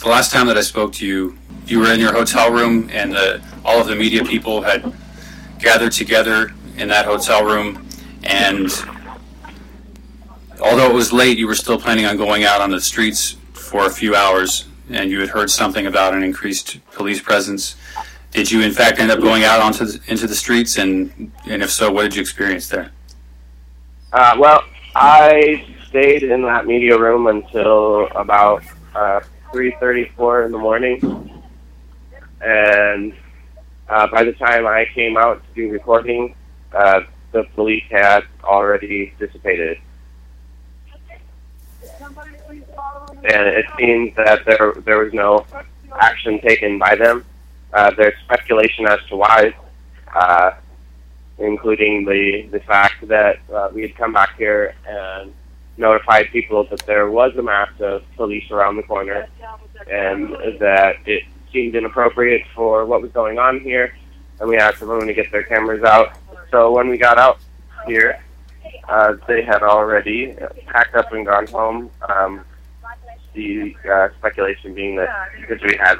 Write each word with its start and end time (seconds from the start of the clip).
the 0.00 0.08
last 0.08 0.32
time 0.32 0.46
that 0.46 0.56
I 0.56 0.62
spoke 0.62 0.92
to 0.94 1.06
you, 1.06 1.36
you 1.66 1.80
were 1.80 1.92
in 1.92 2.00
your 2.00 2.12
hotel 2.12 2.50
room, 2.52 2.88
and 2.92 3.12
the, 3.12 3.42
all 3.64 3.80
of 3.80 3.88
the 3.88 3.96
media 3.96 4.24
people 4.24 4.62
had 4.62 4.92
gathered 5.58 5.92
together 5.92 6.52
in 6.76 6.88
that 6.88 7.04
hotel 7.04 7.44
room. 7.44 7.86
And 8.22 8.70
although 10.60 10.88
it 10.88 10.94
was 10.94 11.12
late, 11.12 11.36
you 11.36 11.46
were 11.46 11.54
still 11.54 11.78
planning 11.78 12.06
on 12.06 12.16
going 12.16 12.44
out 12.44 12.60
on 12.60 12.70
the 12.70 12.80
streets 12.80 13.36
for 13.52 13.86
a 13.86 13.90
few 13.90 14.14
hours, 14.14 14.66
and 14.88 15.10
you 15.10 15.20
had 15.20 15.30
heard 15.30 15.50
something 15.50 15.86
about 15.86 16.14
an 16.14 16.22
increased 16.22 16.78
police 16.92 17.20
presence. 17.20 17.76
Did 18.30 18.50
you, 18.50 18.60
in 18.62 18.72
fact, 18.72 19.00
end 19.00 19.10
up 19.10 19.20
going 19.20 19.44
out 19.44 19.60
onto 19.60 19.84
the, 19.84 20.00
into 20.10 20.26
the 20.26 20.34
streets, 20.34 20.78
and 20.78 21.32
and 21.46 21.62
if 21.62 21.70
so, 21.70 21.90
what 21.90 22.02
did 22.02 22.14
you 22.14 22.20
experience 22.20 22.68
there? 22.68 22.92
Uh, 24.12 24.36
well, 24.38 24.64
I 24.94 25.66
stayed 25.88 26.22
in 26.22 26.42
that 26.42 26.66
media 26.66 26.98
room 26.98 27.26
until 27.26 28.06
about 28.08 28.62
uh, 28.94 29.20
3:34 29.52 30.46
in 30.46 30.52
the 30.52 30.58
morning, 30.58 31.42
and 32.40 33.14
uh, 33.88 34.06
by 34.08 34.24
the 34.24 34.32
time 34.32 34.66
I 34.66 34.86
came 34.94 35.16
out 35.16 35.42
to 35.42 35.54
do 35.54 35.72
recording, 35.72 36.34
uh, 36.72 37.00
the 37.32 37.44
police 37.54 37.84
had 37.90 38.24
already 38.44 39.14
dissipated. 39.18 39.78
And 43.24 43.48
it 43.48 43.66
seems 43.78 44.14
that 44.16 44.44
there 44.44 44.72
there 44.84 44.98
was 44.98 45.12
no 45.12 45.46
action 45.98 46.40
taken 46.40 46.78
by 46.78 46.94
them. 46.94 47.24
Uh, 47.72 47.90
there's 47.96 48.14
speculation 48.24 48.86
as 48.86 49.00
to 49.08 49.16
why, 49.16 49.54
uh, 50.14 50.52
including 51.38 52.04
the 52.04 52.48
the 52.50 52.60
fact 52.60 53.06
that 53.08 53.38
uh, 53.52 53.68
we 53.72 53.82
had 53.82 53.94
come 53.96 54.12
back 54.12 54.36
here 54.36 54.74
and 54.86 55.32
notified 55.78 56.26
people 56.30 56.64
that 56.64 56.80
there 56.86 57.10
was 57.10 57.34
a 57.36 57.42
mass 57.42 57.70
of 57.80 58.02
police 58.16 58.50
around 58.50 58.76
the 58.76 58.82
corner, 58.82 59.26
and 59.90 60.30
that 60.58 60.96
it 61.06 61.22
seemed 61.52 61.74
inappropriate 61.74 62.42
for 62.54 62.84
what 62.84 63.00
was 63.00 63.12
going 63.12 63.38
on 63.38 63.60
here, 63.60 63.94
and 64.40 64.48
we 64.48 64.56
asked 64.58 64.82
everyone 64.82 65.06
to 65.06 65.14
get 65.14 65.30
their 65.32 65.44
cameras 65.44 65.82
out. 65.84 66.16
So 66.50 66.72
when 66.72 66.88
we 66.88 66.98
got 66.98 67.18
out 67.18 67.38
here, 67.86 68.22
uh, 68.88 69.14
they 69.26 69.42
had 69.42 69.62
already 69.62 70.34
packed 70.66 70.94
up 70.94 71.12
and 71.12 71.24
gone 71.24 71.46
home. 71.46 71.90
Um, 72.08 72.44
the 73.34 73.76
uh, 73.88 74.08
speculation 74.18 74.74
being 74.74 74.96
that 74.96 75.28
because 75.40 75.62
we 75.62 75.76
had 75.76 75.98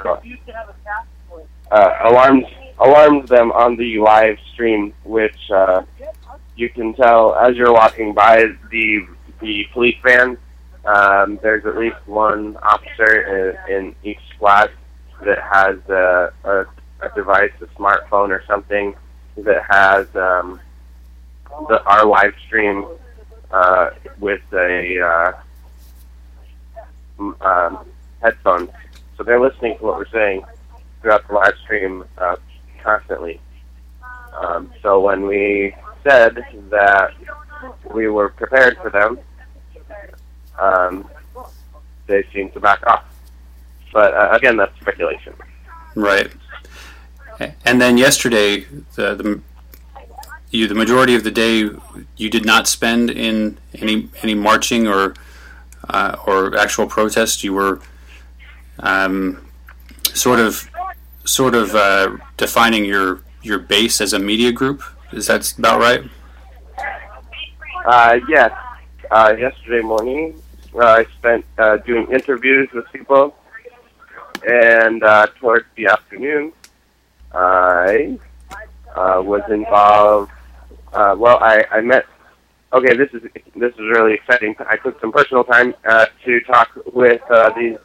uh, 1.71 1.97
alarmed 2.03 2.45
alarmed 2.79 3.27
them 3.27 3.51
on 3.51 3.75
the 3.77 3.99
live 3.99 4.37
stream, 4.53 4.93
which 5.03 5.37
uh, 5.51 5.83
you 6.55 6.69
can 6.69 6.93
tell 6.95 7.35
as 7.35 7.55
you're 7.55 7.73
walking 7.73 8.13
by 8.13 8.45
the 8.71 9.07
the 9.41 9.65
police 9.73 9.97
van. 10.03 10.37
Um, 10.85 11.39
there's 11.41 11.65
at 11.65 11.77
least 11.77 11.97
one 12.05 12.57
officer 12.57 13.57
in, 13.67 13.75
in 13.75 13.95
each 14.03 14.19
squad 14.35 14.71
that 15.25 15.39
has 15.39 15.77
a, 15.89 16.31
a, 16.43 16.65
a 17.01 17.15
device, 17.15 17.51
a 17.61 17.65
smartphone 17.79 18.29
or 18.29 18.43
something 18.47 18.95
that 19.37 19.63
has 19.69 20.07
um, 20.15 20.59
the, 21.67 21.83
our 21.83 22.05
live 22.05 22.33
stream 22.45 22.85
uh, 23.51 23.89
with 24.19 24.41
a 24.53 24.99
uh, 24.99 25.33
um. 27.41 27.85
So 29.17 29.23
they're 29.25 29.41
listening 29.41 29.77
to 29.77 29.83
what 29.83 29.97
we're 29.97 30.09
saying 30.09 30.43
throughout 31.01 31.27
the 31.27 31.33
live 31.33 31.55
stream 31.63 32.05
uh, 32.17 32.37
constantly. 32.81 33.41
Um, 34.33 34.71
so 34.81 35.01
when 35.01 35.27
we 35.27 35.75
said 36.03 36.41
that 36.69 37.11
we 37.93 38.07
were 38.07 38.29
prepared 38.29 38.77
for 38.77 38.89
them, 38.89 39.19
um, 40.59 41.09
they 42.07 42.23
seem 42.33 42.51
to 42.51 42.59
back 42.59 42.85
off. 42.87 43.05
But 43.93 44.13
uh, 44.13 44.29
again, 44.31 44.57
that's 44.57 44.79
speculation. 44.79 45.33
Right. 45.95 46.31
And 47.65 47.81
then 47.81 47.97
yesterday, 47.97 48.65
the, 48.95 49.15
the 49.15 49.41
you 50.51 50.67
the 50.67 50.75
majority 50.75 51.15
of 51.15 51.23
the 51.23 51.31
day 51.31 51.69
you 52.17 52.29
did 52.29 52.45
not 52.45 52.67
spend 52.67 53.09
in 53.09 53.57
any 53.75 54.09
any 54.21 54.33
marching 54.33 54.87
or 54.87 55.13
uh, 55.89 56.17
or 56.25 56.57
actual 56.57 56.87
protest. 56.87 57.43
You 57.43 57.53
were 57.53 57.81
um, 58.79 59.45
sort 60.13 60.39
of 60.39 60.69
sort 61.23 61.55
of 61.55 61.75
uh, 61.75 62.17
defining 62.37 62.85
your 62.85 63.21
your 63.41 63.59
base 63.59 64.01
as 64.01 64.13
a 64.13 64.19
media 64.19 64.51
group. 64.51 64.83
Is 65.11 65.27
that 65.27 65.57
about 65.57 65.79
right? 65.79 66.03
Uh, 67.85 68.19
yes. 68.27 68.51
Uh, 69.09 69.33
yesterday 69.39 69.81
morning, 69.81 70.39
I 70.77 71.05
spent 71.17 71.45
uh, 71.57 71.77
doing 71.77 72.07
interviews 72.11 72.69
with 72.73 72.85
people, 72.93 73.35
and 74.47 75.03
uh, 75.03 75.27
towards 75.39 75.65
the 75.75 75.87
afternoon, 75.87 76.53
I 77.33 78.17
uh, 78.95 79.21
was 79.23 79.41
involved. 79.49 80.31
Uh, 80.93 81.15
well, 81.17 81.37
I, 81.41 81.65
I 81.71 81.81
met. 81.81 82.05
Okay, 82.71 82.95
this 82.95 83.09
is 83.13 83.23
this 83.55 83.73
is 83.73 83.79
really 83.79 84.13
exciting. 84.13 84.55
I 84.59 84.77
took 84.77 84.99
some 85.01 85.11
personal 85.11 85.43
time 85.43 85.73
uh, 85.87 86.05
to 86.25 86.39
talk 86.41 86.69
with 86.93 87.21
uh, 87.31 87.51
these 87.57 87.77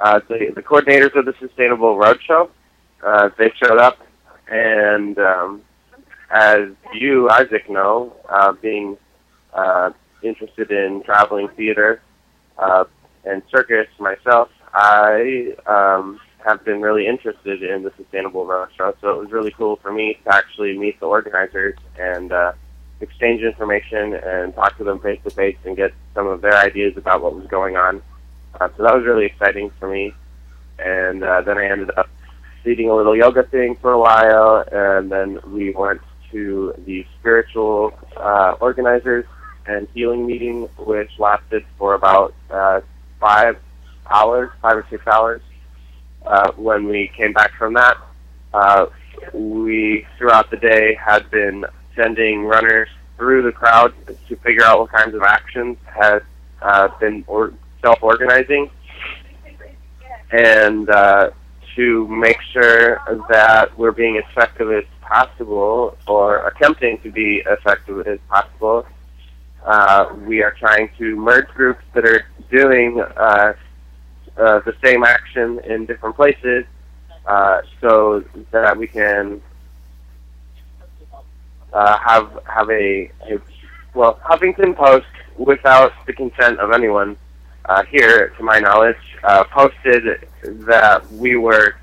uh, 0.00 0.20
the 0.28 0.52
the 0.54 0.62
coordinators 0.62 1.14
of 1.14 1.26
the 1.26 1.34
Sustainable 1.38 1.96
Roadshow. 1.96 2.48
Uh, 3.04 3.28
they 3.36 3.52
showed 3.62 3.78
up, 3.78 3.98
and 4.48 5.18
um, 5.18 5.62
as 6.30 6.70
you, 6.94 7.28
Isaac, 7.28 7.68
know, 7.68 8.16
uh, 8.30 8.52
being 8.52 8.96
uh, 9.52 9.90
interested 10.22 10.70
in 10.70 11.02
traveling 11.02 11.48
theater 11.48 12.00
uh, 12.58 12.84
and 13.24 13.42
circus 13.50 13.88
myself, 13.98 14.50
I 14.72 15.54
um, 15.66 16.20
have 16.44 16.64
been 16.64 16.82
really 16.82 17.06
interested 17.06 17.62
in 17.62 17.82
the 17.82 17.92
Sustainable 17.96 18.44
restaurant. 18.46 18.96
So 19.00 19.10
it 19.10 19.18
was 19.18 19.32
really 19.32 19.50
cool 19.52 19.76
for 19.76 19.92
me 19.92 20.18
to 20.24 20.34
actually 20.34 20.76
meet 20.76 21.00
the 21.00 21.06
organizers 21.06 21.78
and 21.98 22.32
uh, 22.32 22.52
exchange 23.00 23.42
information 23.42 24.14
and 24.14 24.54
talk 24.54 24.76
to 24.78 24.84
them 24.84 24.98
face 24.98 25.20
to 25.24 25.30
face 25.30 25.56
and 25.64 25.76
get 25.76 25.92
some 26.14 26.26
of 26.26 26.42
their 26.42 26.56
ideas 26.56 26.96
about 26.96 27.22
what 27.22 27.34
was 27.34 27.46
going 27.46 27.76
on. 27.76 28.02
Uh, 28.60 28.68
so 28.76 28.82
that 28.82 28.94
was 28.94 29.04
really 29.04 29.26
exciting 29.26 29.70
for 29.78 29.88
me. 29.88 30.12
And 30.78 31.22
uh, 31.22 31.40
then 31.42 31.56
I 31.56 31.66
ended 31.66 31.90
up 31.96 32.08
leading 32.64 32.90
a 32.90 32.94
little 32.94 33.16
yoga 33.16 33.42
thing 33.44 33.76
for 33.76 33.92
a 33.92 33.98
while, 33.98 34.64
and 34.70 35.10
then 35.10 35.38
we 35.46 35.70
went 35.70 36.00
to 36.30 36.74
the 36.84 37.06
spiritual 37.20 37.96
uh, 38.16 38.56
organizers 38.60 39.24
and 39.66 39.88
healing 39.94 40.26
meeting, 40.26 40.68
which 40.78 41.10
lasted 41.18 41.64
for 41.78 41.94
about 41.94 42.34
uh, 42.50 42.80
five 43.20 43.56
hours, 44.10 44.50
five 44.60 44.76
or 44.76 44.86
six 44.90 45.06
hours. 45.06 45.40
Uh, 46.24 46.52
when 46.52 46.86
we 46.88 47.10
came 47.16 47.32
back 47.32 47.52
from 47.58 47.74
that, 47.74 47.96
uh, 48.52 48.86
we 49.32 50.06
throughout 50.16 50.50
the 50.50 50.56
day 50.56 50.94
had 50.94 51.30
been 51.30 51.64
sending 51.94 52.44
runners 52.44 52.88
through 53.16 53.42
the 53.42 53.52
crowd 53.52 53.94
to 54.28 54.36
figure 54.36 54.64
out 54.64 54.80
what 54.80 54.90
kinds 54.90 55.14
of 55.14 55.22
actions 55.22 55.76
had 55.84 56.22
uh, 56.62 56.88
been 56.98 57.24
or- 57.26 57.52
self-organizing, 57.82 58.70
and 60.32 60.88
uh, 60.88 61.30
to 61.76 62.08
make 62.08 62.40
sure 62.52 63.00
that 63.28 63.76
we're 63.78 63.92
being 63.92 64.16
effective 64.16 64.70
as 64.72 64.84
possible 65.02 65.96
or 66.06 66.46
attempting 66.48 66.98
to 66.98 67.10
be 67.10 67.42
effective 67.46 68.06
as 68.06 68.18
possible. 68.28 68.86
Uh, 69.64 70.14
we 70.26 70.42
are 70.42 70.52
trying 70.52 70.90
to 70.98 71.16
merge 71.16 71.48
groups 71.48 71.82
that 71.94 72.04
are 72.04 72.26
doing 72.50 73.00
uh, 73.00 73.54
uh, 74.36 74.60
the 74.60 74.74
same 74.82 75.02
action 75.04 75.58
in 75.64 75.86
different 75.86 76.14
places 76.14 76.64
uh, 77.26 77.62
so 77.80 78.22
that 78.50 78.76
we 78.76 78.86
can 78.86 79.40
uh, 81.72 81.98
have 81.98 82.38
have 82.46 82.68
a, 82.70 83.10
a 83.30 83.38
well 83.94 84.20
Huffington 84.22 84.76
Post 84.76 85.06
without 85.38 85.92
the 86.06 86.12
consent 86.12 86.60
of 86.60 86.72
anyone 86.72 87.16
here, 87.88 88.28
to 88.36 88.42
my 88.42 88.58
knowledge, 88.58 88.96
posted 89.50 90.28
that 90.42 91.10
we 91.12 91.36
were 91.36 91.76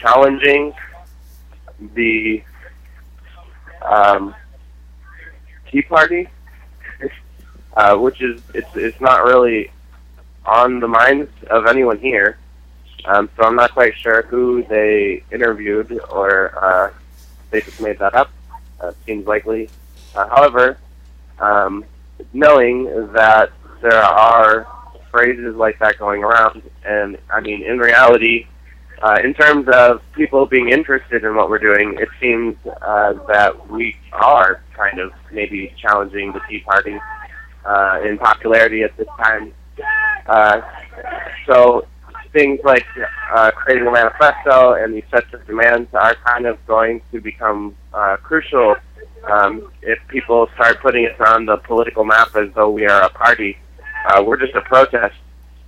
challenging 0.00 0.72
the 1.94 2.42
um, 3.82 4.34
Tea 5.70 5.82
Party, 5.82 6.28
uh, 7.78 7.96
which 7.96 8.20
is 8.20 8.42
it's 8.54 8.74
it's 8.74 9.00
not 9.00 9.24
really 9.24 9.70
on 10.44 10.80
the 10.80 10.88
minds 10.88 11.30
of 11.48 11.66
anyone 11.66 11.98
here. 11.98 12.38
Um, 13.04 13.30
so 13.36 13.44
I'm 13.44 13.54
not 13.54 13.72
quite 13.72 13.96
sure 13.96 14.22
who 14.22 14.64
they 14.64 15.22
interviewed 15.30 16.00
or 16.10 16.58
uh, 16.62 16.92
they 17.50 17.60
just 17.60 17.80
made 17.80 17.98
that 18.00 18.14
up. 18.14 18.30
Uh, 18.80 18.92
seems 19.06 19.26
likely. 19.26 19.70
Uh, 20.14 20.28
however, 20.28 20.78
um, 21.38 21.84
knowing 22.32 22.84
that 23.12 23.52
there 23.80 24.02
are 24.02 24.66
phrases 25.12 25.54
like 25.54 25.78
that 25.78 25.98
going 25.98 26.24
around, 26.24 26.62
and 26.84 27.16
I 27.30 27.40
mean, 27.40 27.62
in 27.62 27.78
reality, 27.78 28.46
uh, 29.02 29.18
in 29.22 29.34
terms 29.34 29.68
of 29.72 30.02
people 30.14 30.46
being 30.46 30.70
interested 30.70 31.22
in 31.24 31.36
what 31.36 31.48
we're 31.48 31.58
doing, 31.58 31.96
it 31.98 32.08
seems 32.20 32.56
uh, 32.82 33.12
that 33.28 33.70
we 33.70 33.96
are 34.12 34.62
kind 34.74 34.98
of 34.98 35.12
maybe 35.30 35.72
challenging 35.80 36.32
the 36.32 36.40
Tea 36.48 36.60
Party 36.60 36.98
uh, 37.68 38.00
in 38.04 38.18
popularity 38.18 38.82
at 38.82 38.96
this 38.96 39.08
time. 39.18 39.52
Uh, 40.26 40.60
so 41.46 41.86
things 42.32 42.60
like 42.64 42.86
uh, 43.34 43.50
creating 43.52 43.86
a 43.86 43.90
manifesto 43.90 44.74
and 44.74 44.94
these 44.94 45.08
sets 45.10 45.32
of 45.32 45.46
demands 45.46 45.88
are 45.94 46.14
kind 46.26 46.46
of 46.46 46.56
going 46.66 47.00
to 47.12 47.20
become 47.20 47.74
uh, 47.94 48.16
crucial 48.22 48.76
um, 49.30 49.70
if 49.82 49.98
people 50.08 50.48
start 50.54 50.80
putting 50.80 51.06
us 51.06 51.20
on 51.26 51.46
the 51.46 51.56
political 51.58 52.04
map 52.04 52.34
as 52.36 52.48
though 52.54 52.70
we 52.70 52.86
are 52.86 53.02
a 53.02 53.10
party. 53.10 53.56
Uh, 54.08 54.22
we're 54.24 54.38
just 54.38 54.54
a 54.54 54.60
protest, 54.62 55.16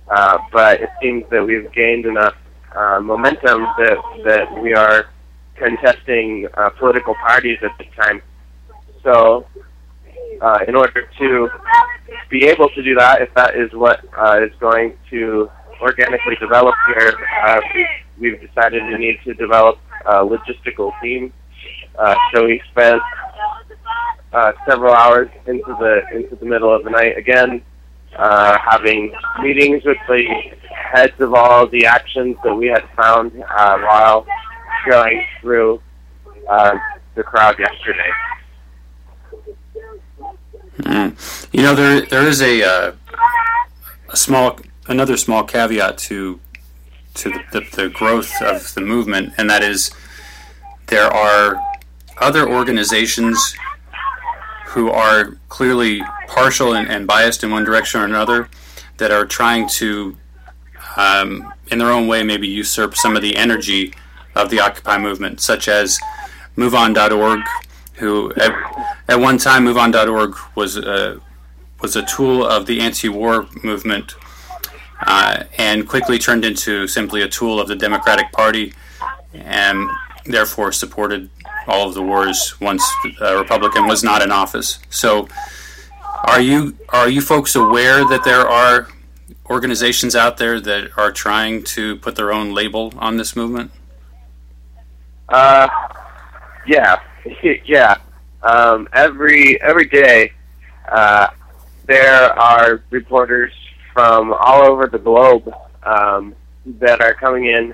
uh, 0.09 0.37
but 0.51 0.81
it 0.81 0.89
seems 1.01 1.23
that 1.29 1.45
we've 1.45 1.71
gained 1.73 2.05
enough 2.05 2.35
uh, 2.75 2.99
momentum 3.01 3.63
that 3.77 3.97
that 4.23 4.61
we 4.61 4.73
are 4.73 5.09
contesting 5.55 6.47
uh, 6.55 6.69
political 6.71 7.13
parties 7.15 7.59
at 7.61 7.71
this 7.77 7.87
time. 7.95 8.21
So, 9.03 9.45
uh, 10.41 10.59
in 10.67 10.75
order 10.75 11.07
to 11.19 11.49
be 12.29 12.45
able 12.45 12.69
to 12.69 12.83
do 12.83 12.95
that, 12.95 13.21
if 13.21 13.33
that 13.35 13.55
is 13.55 13.71
what 13.73 14.03
uh, 14.17 14.39
is 14.43 14.51
going 14.59 14.97
to 15.09 15.49
organically 15.81 16.35
develop 16.39 16.75
here, 16.87 17.13
uh, 17.45 17.59
we've 18.19 18.39
decided 18.41 18.83
we 18.83 18.97
need 18.97 19.17
to 19.23 19.33
develop 19.35 19.77
a 20.05 20.15
logistical 20.25 20.91
team. 21.01 21.31
Uh, 21.97 22.15
so 22.33 22.45
we 22.45 22.61
spent 22.71 23.01
uh, 24.33 24.51
several 24.67 24.93
hours 24.93 25.29
into 25.45 25.75
the 25.79 26.01
into 26.15 26.35
the 26.37 26.45
middle 26.45 26.73
of 26.73 26.83
the 26.83 26.89
night 26.89 27.17
again, 27.17 27.61
uh, 28.17 28.57
having 28.63 29.13
meetings 29.41 29.83
with 29.85 29.97
the 30.07 30.23
heads 30.93 31.13
of 31.19 31.33
all 31.33 31.67
the 31.67 31.85
actions 31.85 32.35
that 32.43 32.53
we 32.53 32.67
had 32.67 32.83
found 32.95 33.31
uh, 33.57 33.77
while 33.79 34.25
going 34.89 35.23
through 35.41 35.81
uh, 36.49 36.73
the 37.15 37.23
crowd 37.23 37.55
yesterday. 37.59 38.09
Mm. 40.79 41.49
You 41.51 41.61
know, 41.63 41.75
there 41.75 42.01
there 42.01 42.27
is 42.27 42.41
a 42.41 42.63
uh, 42.63 42.91
a 44.09 44.17
small 44.17 44.59
another 44.87 45.17
small 45.17 45.43
caveat 45.43 45.97
to 45.97 46.39
to 47.13 47.29
the, 47.29 47.43
the, 47.51 47.83
the 47.83 47.89
growth 47.89 48.41
of 48.41 48.73
the 48.73 48.81
movement, 48.81 49.33
and 49.37 49.49
that 49.49 49.63
is 49.63 49.91
there 50.87 51.07
are 51.07 51.61
other 52.17 52.47
organizations 52.47 53.55
who 54.67 54.89
are 54.89 55.37
clearly 55.49 56.01
partial 56.27 56.73
and, 56.73 56.87
and 56.89 57.05
biased 57.05 57.43
in 57.43 57.51
one 57.51 57.63
direction 57.63 57.99
or 57.99 58.05
another 58.05 58.47
that 58.97 59.11
are 59.11 59.25
trying 59.25 59.67
to, 59.67 60.15
um, 60.95 61.51
in 61.71 61.79
their 61.79 61.91
own 61.91 62.07
way, 62.07 62.23
maybe 62.23 62.47
usurp 62.47 62.95
some 62.95 63.15
of 63.15 63.21
the 63.21 63.35
energy 63.35 63.93
of 64.35 64.49
the 64.49 64.59
Occupy 64.59 64.97
movement, 64.97 65.41
such 65.41 65.67
as 65.67 65.99
MoveOn.org, 66.55 67.41
who 68.01 68.33
at, 68.33 68.51
at 69.07 69.19
one 69.19 69.37
time 69.37 69.65
MoveOn.org 69.65 70.35
was 70.55 70.75
a, 70.75 71.21
was 71.81 71.95
a 71.95 72.03
tool 72.05 72.43
of 72.43 72.65
the 72.65 72.81
anti-war 72.81 73.47
movement 73.63 74.15
uh, 75.05 75.43
and 75.59 75.87
quickly 75.87 76.17
turned 76.17 76.43
into 76.43 76.87
simply 76.87 77.21
a 77.21 77.27
tool 77.27 77.59
of 77.59 77.67
the 77.67 77.75
Democratic 77.75 78.31
Party 78.31 78.73
and 79.35 79.87
therefore 80.25 80.71
supported 80.71 81.29
all 81.67 81.87
of 81.87 81.93
the 81.93 82.01
wars 82.01 82.59
once 82.59 82.83
a 83.21 83.37
Republican 83.37 83.85
was 83.85 84.03
not 84.03 84.23
in 84.23 84.31
office. 84.31 84.79
So, 84.89 85.27
are 86.23 86.41
you 86.41 86.75
are 86.89 87.09
you 87.09 87.21
folks 87.21 87.55
aware 87.55 88.03
that 88.05 88.23
there 88.23 88.47
are 88.47 88.87
organizations 89.49 90.15
out 90.15 90.37
there 90.37 90.59
that 90.59 90.97
are 90.97 91.11
trying 91.11 91.63
to 91.63 91.97
put 91.97 92.15
their 92.15 92.31
own 92.31 92.53
label 92.53 92.93
on 92.97 93.17
this 93.17 93.35
movement? 93.35 93.71
Uh, 95.29 95.67
yeah, 96.65 96.99
yeah. 97.65 97.97
Um, 98.43 98.87
every 98.93 99.61
every 99.61 99.85
day, 99.85 100.31
uh, 100.91 101.27
there 101.85 102.39
are 102.39 102.83
reporters 102.89 103.53
from 103.93 104.33
all 104.33 104.63
over 104.63 104.87
the 104.87 104.97
globe 104.97 105.51
um, 105.83 106.35
that 106.65 107.01
are 107.01 107.13
coming 107.13 107.45
in. 107.45 107.73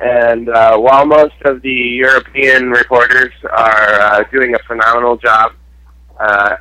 And 0.00 0.50
uh, 0.50 0.76
while 0.76 1.06
most 1.06 1.40
of 1.44 1.62
the 1.62 1.72
European 1.72 2.70
reporters 2.70 3.32
are 3.50 4.00
uh, 4.00 4.24
doing 4.30 4.54
a 4.54 4.58
phenomenal 4.66 5.16
job 5.16 5.52
uh, 6.20 6.56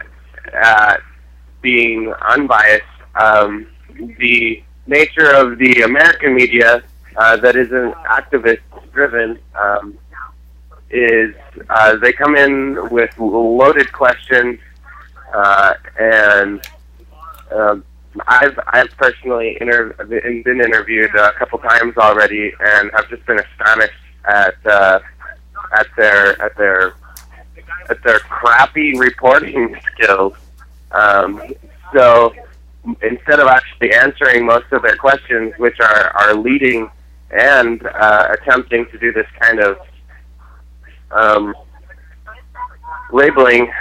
at 0.54 1.02
being 1.62 2.14
unbiased, 2.30 2.84
um, 3.16 3.68
the 4.20 4.64
nature 4.88 5.32
of 5.34 5.58
the 5.58 5.82
American 5.82 6.34
media 6.34 6.84
uh, 7.18 7.36
that 7.38 7.56
isn't 7.56 7.94
activist 8.10 8.62
driven 8.94 9.38
um, 9.56 9.98
is 10.90 11.36
uh, 11.70 11.96
they 11.98 12.14
come 12.14 12.36
in 12.36 12.90
with 12.90 13.18
loaded 13.18 13.92
questions 13.92 14.60
uh, 15.34 15.74
and 16.00 16.62
uh, 17.52 17.76
I've 18.28 18.58
I've 18.68 18.90
personally 18.98 19.58
inter- 19.60 19.94
been 19.94 20.62
interviewed 20.62 21.14
a 21.16 21.34
couple 21.34 21.60
times 21.60 21.98
already, 21.98 22.54
and 22.60 22.92
I've 22.92 23.10
just 23.10 23.26
been 23.26 23.40
astonished 23.40 23.94
at 24.26 24.56
uh, 24.66 25.00
at 25.78 25.88
their 25.98 26.42
at 26.42 26.56
their 26.58 26.94
at 27.90 28.02
their 28.04 28.20
crappy 28.20 28.98
reporting 28.98 29.76
skills. 29.94 30.34
Um, 30.92 31.42
so 31.94 32.34
instead 33.02 33.40
of 33.40 33.48
actually 33.48 33.94
answering 33.94 34.46
most 34.46 34.72
of 34.72 34.82
their 34.82 34.96
questions, 34.96 35.54
which 35.58 35.80
are 35.80 36.12
are 36.16 36.36
leading 36.36 36.90
and 37.32 37.86
uh, 37.86 38.28
attempting 38.32 38.86
to 38.92 38.98
do 38.98 39.12
this 39.12 39.28
kind 39.40 39.60
of 39.60 39.78
um, 41.12 41.54
labeling 43.12 43.72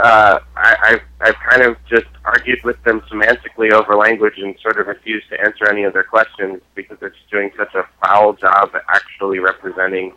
uh, 0.00 0.38
I, 0.56 0.76
I've, 0.82 1.00
I've 1.20 1.40
kind 1.48 1.62
of 1.62 1.76
just 1.88 2.06
argued 2.24 2.62
with 2.64 2.82
them 2.84 3.00
semantically 3.02 3.72
over 3.72 3.96
language 3.96 4.34
and 4.38 4.54
sort 4.60 4.78
of 4.78 4.86
refused 4.86 5.28
to 5.30 5.40
answer 5.40 5.68
any 5.68 5.84
of 5.84 5.92
their 5.92 6.04
questions 6.04 6.60
because 6.74 6.98
just 7.00 7.30
doing 7.30 7.50
such 7.56 7.74
a 7.74 7.84
foul 8.02 8.32
job 8.32 8.70
actually 8.88 9.38
representing 9.38 10.12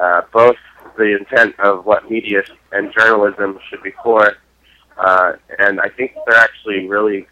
uh, 0.00 0.22
both 0.32 0.56
the 0.96 1.16
intent 1.16 1.58
of 1.60 1.86
what 1.86 2.10
media 2.10 2.42
and 2.72 2.92
journalism 2.92 3.58
should 3.68 3.82
be 3.82 3.92
for, 4.02 4.36
uh, 4.98 5.32
and 5.58 5.80
I 5.80 5.88
think 5.88 6.12
they're 6.26 6.36
actually 6.36 6.86
really 6.88 7.26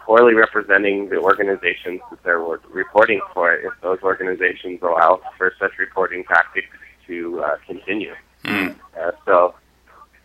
poorly 0.00 0.34
representing 0.34 1.08
the 1.08 1.16
organizations 1.16 2.00
that 2.10 2.22
they're 2.22 2.38
reporting 2.38 3.20
for 3.32 3.54
if 3.54 3.72
those 3.80 3.98
organizations 4.02 4.80
allow 4.82 5.20
for 5.38 5.52
such 5.58 5.78
reporting 5.78 6.24
tactics 6.24 6.68
to 7.06 7.42
uh, 7.42 7.56
continue. 7.66 8.14
Mm. 8.44 8.76
Uh, 8.98 9.10
so 9.24 9.54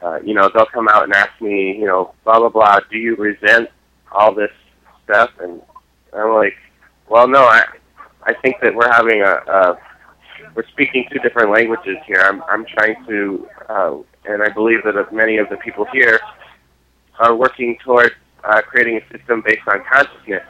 uh, 0.01 0.19
you 0.23 0.33
know, 0.33 0.49
they'll 0.53 0.65
come 0.65 0.87
out 0.87 1.03
and 1.03 1.13
ask 1.13 1.29
me, 1.41 1.77
you 1.77 1.85
know, 1.85 2.13
blah 2.23 2.39
blah 2.39 2.49
blah. 2.49 2.79
Do 2.89 2.97
you 2.97 3.15
resent 3.15 3.69
all 4.11 4.33
this 4.33 4.51
stuff? 5.03 5.31
And 5.39 5.61
I'm 6.13 6.33
like, 6.33 6.55
well, 7.09 7.27
no. 7.27 7.43
I 7.43 7.65
I 8.23 8.33
think 8.33 8.57
that 8.61 8.73
we're 8.75 8.91
having 8.91 9.21
a, 9.21 9.33
a 9.51 9.77
we're 10.55 10.67
speaking 10.67 11.05
two 11.11 11.19
different 11.19 11.51
languages 11.51 11.97
here. 12.05 12.21
I'm 12.23 12.41
I'm 12.43 12.65
trying 12.65 12.95
to, 13.07 13.47
uh, 13.67 13.97
and 14.25 14.41
I 14.41 14.49
believe 14.49 14.83
that 14.85 14.95
as 14.95 15.11
many 15.11 15.37
of 15.37 15.49
the 15.49 15.57
people 15.57 15.85
here 15.91 16.19
are 17.19 17.35
working 17.35 17.77
towards 17.83 18.15
uh, 18.43 18.61
creating 18.61 18.97
a 18.97 19.17
system 19.17 19.43
based 19.45 19.67
on 19.67 19.83
consciousness. 19.91 20.43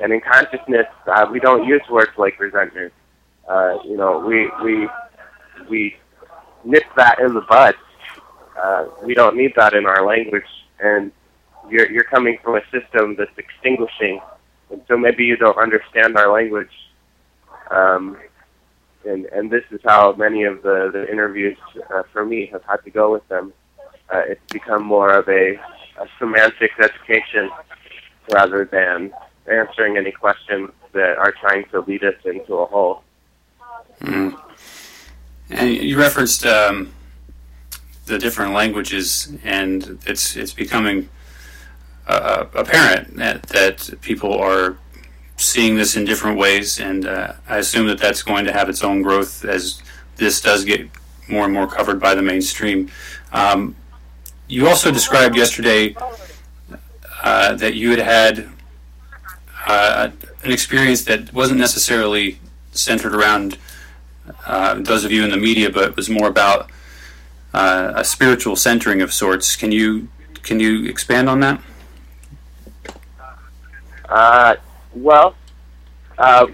And 0.00 0.12
in 0.12 0.20
consciousness, 0.20 0.86
uh, 1.06 1.26
we 1.30 1.38
don't 1.38 1.64
use 1.64 1.82
words 1.88 2.10
like 2.18 2.40
resentment. 2.40 2.92
Uh, 3.48 3.78
you 3.84 3.96
know, 3.96 4.18
we 4.18 4.50
we 4.64 4.88
we 5.68 5.96
nip 6.64 6.84
that 6.96 7.18
in 7.18 7.34
the 7.34 7.42
bud 7.42 7.74
uh, 8.62 8.86
we 9.02 9.14
don't 9.14 9.36
need 9.36 9.52
that 9.56 9.74
in 9.74 9.86
our 9.86 10.06
language, 10.06 10.46
and 10.80 11.12
you're 11.68 11.90
you're 11.90 12.04
coming 12.04 12.38
from 12.42 12.56
a 12.56 12.62
system 12.70 13.16
that's 13.16 13.36
extinguishing, 13.36 14.20
and 14.70 14.82
so 14.88 14.96
maybe 14.96 15.24
you 15.24 15.36
don't 15.36 15.58
understand 15.58 16.16
our 16.16 16.32
language. 16.32 16.70
Um, 17.70 18.16
and 19.04 19.26
and 19.26 19.50
this 19.50 19.64
is 19.70 19.80
how 19.84 20.12
many 20.12 20.44
of 20.44 20.62
the 20.62 20.90
the 20.92 21.10
interviews 21.10 21.58
uh, 21.92 22.02
for 22.12 22.24
me 22.24 22.46
have 22.52 22.62
had 22.64 22.78
to 22.84 22.90
go 22.90 23.12
with 23.12 23.26
them. 23.28 23.52
Uh, 24.12 24.22
it's 24.28 24.52
become 24.52 24.84
more 24.84 25.12
of 25.12 25.28
a, 25.28 25.54
a 25.98 26.06
semantics 26.18 26.74
education 26.78 27.50
rather 28.32 28.64
than 28.64 29.12
answering 29.50 29.96
any 29.96 30.12
questions 30.12 30.70
that 30.92 31.16
are 31.18 31.32
trying 31.40 31.64
to 31.70 31.80
lead 31.80 32.04
us 32.04 32.14
into 32.24 32.54
a 32.54 32.66
hole. 32.66 33.02
Mm. 34.00 34.38
And 35.50 35.74
you 35.74 35.98
referenced 35.98 36.46
um, 36.46 36.92
the 38.06 38.18
different 38.18 38.52
languages, 38.52 39.32
and 39.44 39.98
it's 40.06 40.36
it's 40.36 40.52
becoming 40.52 41.08
uh, 42.06 42.46
apparent 42.54 43.16
that, 43.16 43.42
that 43.44 43.94
people 44.00 44.38
are 44.38 44.76
seeing 45.36 45.76
this 45.76 45.96
in 45.96 46.04
different 46.04 46.38
ways, 46.38 46.78
and 46.78 47.06
uh, 47.06 47.34
I 47.48 47.58
assume 47.58 47.86
that 47.88 47.98
that's 47.98 48.22
going 48.22 48.44
to 48.44 48.52
have 48.52 48.68
its 48.68 48.82
own 48.84 49.02
growth 49.02 49.44
as 49.44 49.82
this 50.16 50.40
does 50.40 50.64
get 50.64 50.88
more 51.28 51.44
and 51.44 51.52
more 51.52 51.66
covered 51.66 51.98
by 52.00 52.14
the 52.14 52.22
mainstream. 52.22 52.90
Um, 53.32 53.74
you 54.46 54.68
also 54.68 54.90
described 54.90 55.36
yesterday 55.36 55.96
uh, 57.22 57.54
that 57.54 57.74
you 57.74 57.90
had 57.90 57.98
had 57.98 58.48
uh, 59.66 60.10
an 60.44 60.52
experience 60.52 61.04
that 61.04 61.32
wasn't 61.32 61.58
necessarily 61.58 62.38
centered 62.72 63.14
around 63.14 63.56
uh, 64.46 64.74
those 64.74 65.04
of 65.04 65.12
you 65.12 65.24
in 65.24 65.30
the 65.30 65.36
media, 65.36 65.70
but 65.70 65.84
it 65.84 65.96
was 65.96 66.08
more 66.08 66.28
about 66.28 66.70
uh, 67.52 67.92
a 67.94 68.04
spiritual 68.04 68.56
centering 68.56 69.00
of 69.00 69.12
sorts. 69.12 69.56
Can 69.56 69.72
you 69.72 70.08
can 70.42 70.60
you 70.60 70.86
expand 70.86 71.28
on 71.28 71.40
that? 71.40 71.60
Uh, 74.08 74.56
well, 74.94 75.34
uh, 76.18 76.46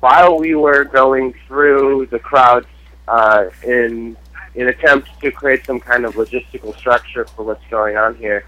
while 0.00 0.38
we 0.38 0.54
were 0.54 0.84
going 0.84 1.34
through 1.46 2.06
the 2.06 2.18
crowds 2.18 2.66
uh, 3.06 3.44
in 3.62 4.16
in 4.54 4.68
attempt 4.68 5.08
to 5.20 5.30
create 5.30 5.64
some 5.64 5.78
kind 5.78 6.04
of 6.04 6.14
logistical 6.14 6.76
structure 6.76 7.24
for 7.24 7.44
what's 7.44 7.64
going 7.70 7.96
on 7.96 8.16
here, 8.16 8.44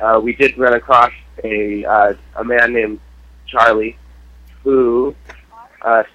uh, 0.00 0.20
we 0.22 0.34
did 0.34 0.56
run 0.58 0.74
across 0.74 1.12
a 1.42 1.84
uh, 1.84 2.14
a 2.36 2.44
man 2.44 2.72
named 2.72 3.00
Charlie, 3.46 3.96
who 4.62 5.14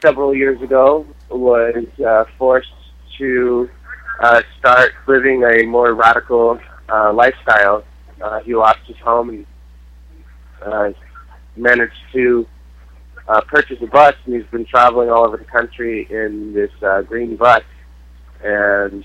several 0.01 0.35
years 0.35 0.61
ago 0.61 1.05
was 1.33 1.85
uh, 2.05 2.25
forced 2.37 2.67
to 3.17 3.69
uh, 4.19 4.41
start 4.59 4.91
living 5.07 5.43
a 5.43 5.65
more 5.65 5.93
radical 5.93 6.59
uh, 6.89 7.13
lifestyle. 7.13 7.83
Uh, 8.21 8.39
he 8.41 8.55
lost 8.55 8.79
his 8.87 8.97
home 8.97 9.29
and 9.29 9.45
uh, 10.65 10.89
managed 11.55 11.93
to 12.13 12.47
uh, 13.27 13.41
purchase 13.41 13.77
a 13.81 13.87
bus, 13.87 14.15
and 14.25 14.35
he's 14.35 14.45
been 14.51 14.65
traveling 14.65 15.09
all 15.09 15.25
over 15.25 15.37
the 15.37 15.45
country 15.45 16.07
in 16.09 16.53
this 16.53 16.71
uh, 16.81 17.01
green 17.01 17.35
bus, 17.35 17.63
and 18.43 19.03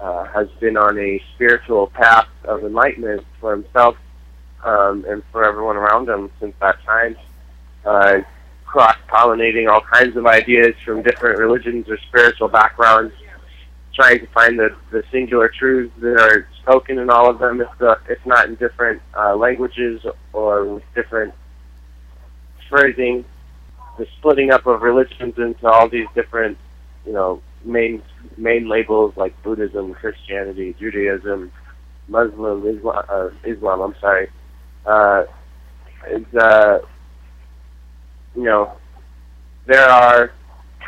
uh, 0.00 0.24
has 0.26 0.48
been 0.60 0.76
on 0.76 0.98
a 0.98 1.20
spiritual 1.34 1.88
path 1.88 2.28
of 2.44 2.64
enlightenment 2.64 3.24
for 3.40 3.52
himself 3.52 3.96
um, 4.64 5.04
and 5.08 5.22
for 5.32 5.44
everyone 5.44 5.76
around 5.76 6.08
him 6.08 6.30
since 6.40 6.54
that 6.60 6.76
time. 6.84 7.16
Uh, 7.84 8.18
cross 8.68 8.96
pollinating 9.08 9.70
all 9.72 9.80
kinds 9.80 10.16
of 10.16 10.26
ideas 10.26 10.74
from 10.84 11.02
different 11.02 11.38
religions 11.38 11.88
or 11.88 11.98
spiritual 12.08 12.48
backgrounds, 12.48 13.14
trying 13.94 14.20
to 14.20 14.26
find 14.26 14.58
the, 14.58 14.76
the 14.90 15.02
singular 15.10 15.48
truths 15.48 15.92
that 16.00 16.20
are 16.20 16.46
spoken 16.60 16.98
in 16.98 17.08
all 17.08 17.30
of 17.30 17.38
them, 17.38 17.60
if, 17.60 17.68
the, 17.78 17.98
if 18.08 18.18
not 18.26 18.46
in 18.48 18.54
different 18.56 19.00
uh, 19.16 19.34
languages 19.34 20.04
or 20.32 20.74
with 20.74 20.84
different 20.94 21.32
phrasing. 22.68 23.24
The 23.98 24.06
splitting 24.18 24.52
up 24.52 24.66
of 24.66 24.82
religions 24.82 25.34
into 25.38 25.66
all 25.66 25.88
these 25.88 26.06
different, 26.14 26.56
you 27.04 27.12
know, 27.12 27.42
main 27.64 28.00
main 28.36 28.68
labels 28.68 29.14
like 29.16 29.42
Buddhism, 29.42 29.92
Christianity, 29.94 30.76
Judaism, 30.78 31.50
Muslim, 32.06 32.64
Islam. 32.64 33.04
Uh, 33.08 33.30
Islam 33.44 33.80
I'm 33.80 33.94
sorry. 34.00 34.28
Uh, 34.86 35.24
is 36.10 36.34
uh, 36.36 36.78
you 38.38 38.44
know, 38.44 38.72
there 39.66 39.88
are 39.88 40.32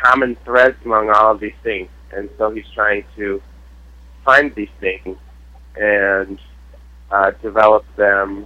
common 0.01 0.37
threads 0.45 0.77
among 0.85 1.09
all 1.09 1.33
of 1.33 1.41
these 1.41 1.59
things, 1.63 1.89
and 2.13 2.29
so 2.37 2.49
he's 2.49 2.67
trying 2.73 3.03
to 3.17 3.41
find 4.23 4.55
these 4.55 4.69
things 4.79 5.17
and 5.75 6.39
uh, 7.11 7.31
develop 7.41 7.83
them 7.97 8.45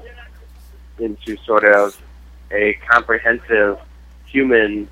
into 0.97 1.37
sort 1.45 1.65
of 1.65 1.95
a 2.51 2.73
comprehensive 2.89 3.77
human 4.25 4.87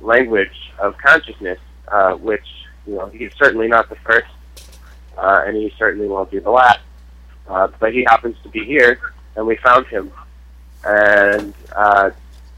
language 0.00 0.72
of 0.78 0.96
consciousness, 0.98 1.58
uh, 1.88 2.12
which 2.14 2.46
you 2.86 2.94
know 2.94 3.06
he's 3.06 3.32
certainly 3.36 3.66
not 3.66 3.88
the 3.88 3.96
first, 3.96 4.30
uh, 5.18 5.42
and 5.44 5.56
he 5.56 5.74
certainly 5.76 6.06
won't 6.06 6.30
be 6.30 6.38
the 6.38 6.50
last. 6.50 6.80
Uh, 7.48 7.66
but 7.80 7.92
he 7.92 8.04
happens 8.04 8.36
to 8.44 8.48
be 8.50 8.64
here, 8.64 9.00
and 9.34 9.44
we 9.44 9.56
found 9.56 9.84
him, 9.88 10.12
and 10.84 11.52
uh, 11.74 12.10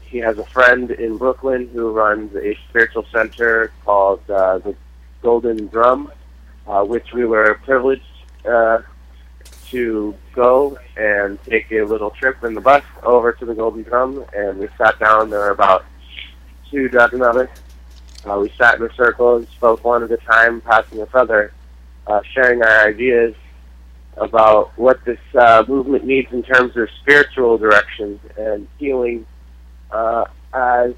he 0.07 0.17
has 0.19 0.37
a 0.37 0.45
friend 0.45 0.91
in 0.91 1.17
Brooklyn 1.17 1.69
who 1.73 1.91
runs 1.91 2.35
a 2.35 2.57
spiritual 2.69 3.05
center 3.11 3.71
called 3.83 4.21
uh, 4.29 4.59
the 4.59 4.75
Golden 5.21 5.67
Drum, 5.67 6.11
uh, 6.67 6.83
which 6.83 7.11
we 7.13 7.25
were 7.25 7.59
privileged 7.63 8.03
uh, 8.47 8.81
to 9.69 10.15
go 10.33 10.77
and 10.95 11.41
take 11.43 11.71
a 11.71 11.81
little 11.83 12.11
trip 12.11 12.43
in 12.43 12.53
the 12.53 12.61
bus 12.61 12.83
over 13.03 13.31
to 13.33 13.45
the 13.45 13.55
Golden 13.55 13.83
Drum, 13.83 14.23
and 14.33 14.59
we 14.59 14.67
sat 14.77 14.99
down. 14.99 15.29
There 15.29 15.39
were 15.39 15.49
about 15.49 15.85
two 16.69 16.87
dozen 16.87 17.21
of 17.21 17.37
us. 17.37 17.49
Uh, 18.25 18.39
we 18.39 18.51
sat 18.57 18.79
in 18.79 18.83
a 18.83 18.93
circle 18.93 19.37
and 19.37 19.47
spoke 19.49 19.83
one 19.83 20.03
at 20.03 20.11
a 20.11 20.17
time, 20.17 20.61
passing 20.61 21.01
a 21.01 21.05
feather, 21.07 21.51
uh, 22.07 22.21
sharing 22.33 22.61
our 22.61 22.87
ideas 22.87 23.35
about 24.17 24.71
what 24.77 25.03
this 25.05 25.19
uh, 25.37 25.63
movement 25.67 26.05
needs 26.05 26.31
in 26.31 26.41
terms 26.41 26.75
of 26.77 26.87
spiritual 27.01 27.57
direction 27.57 28.19
and 28.37 28.67
healing 28.77 29.25
uh, 29.91 30.25
as 30.53 30.93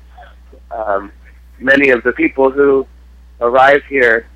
um, 0.72 1.12
many 1.60 1.90
of 1.90 2.04
the 2.04 2.12
people 2.12 2.52
who 2.52 2.88
arrive 3.42 3.84
here. 3.90 4.28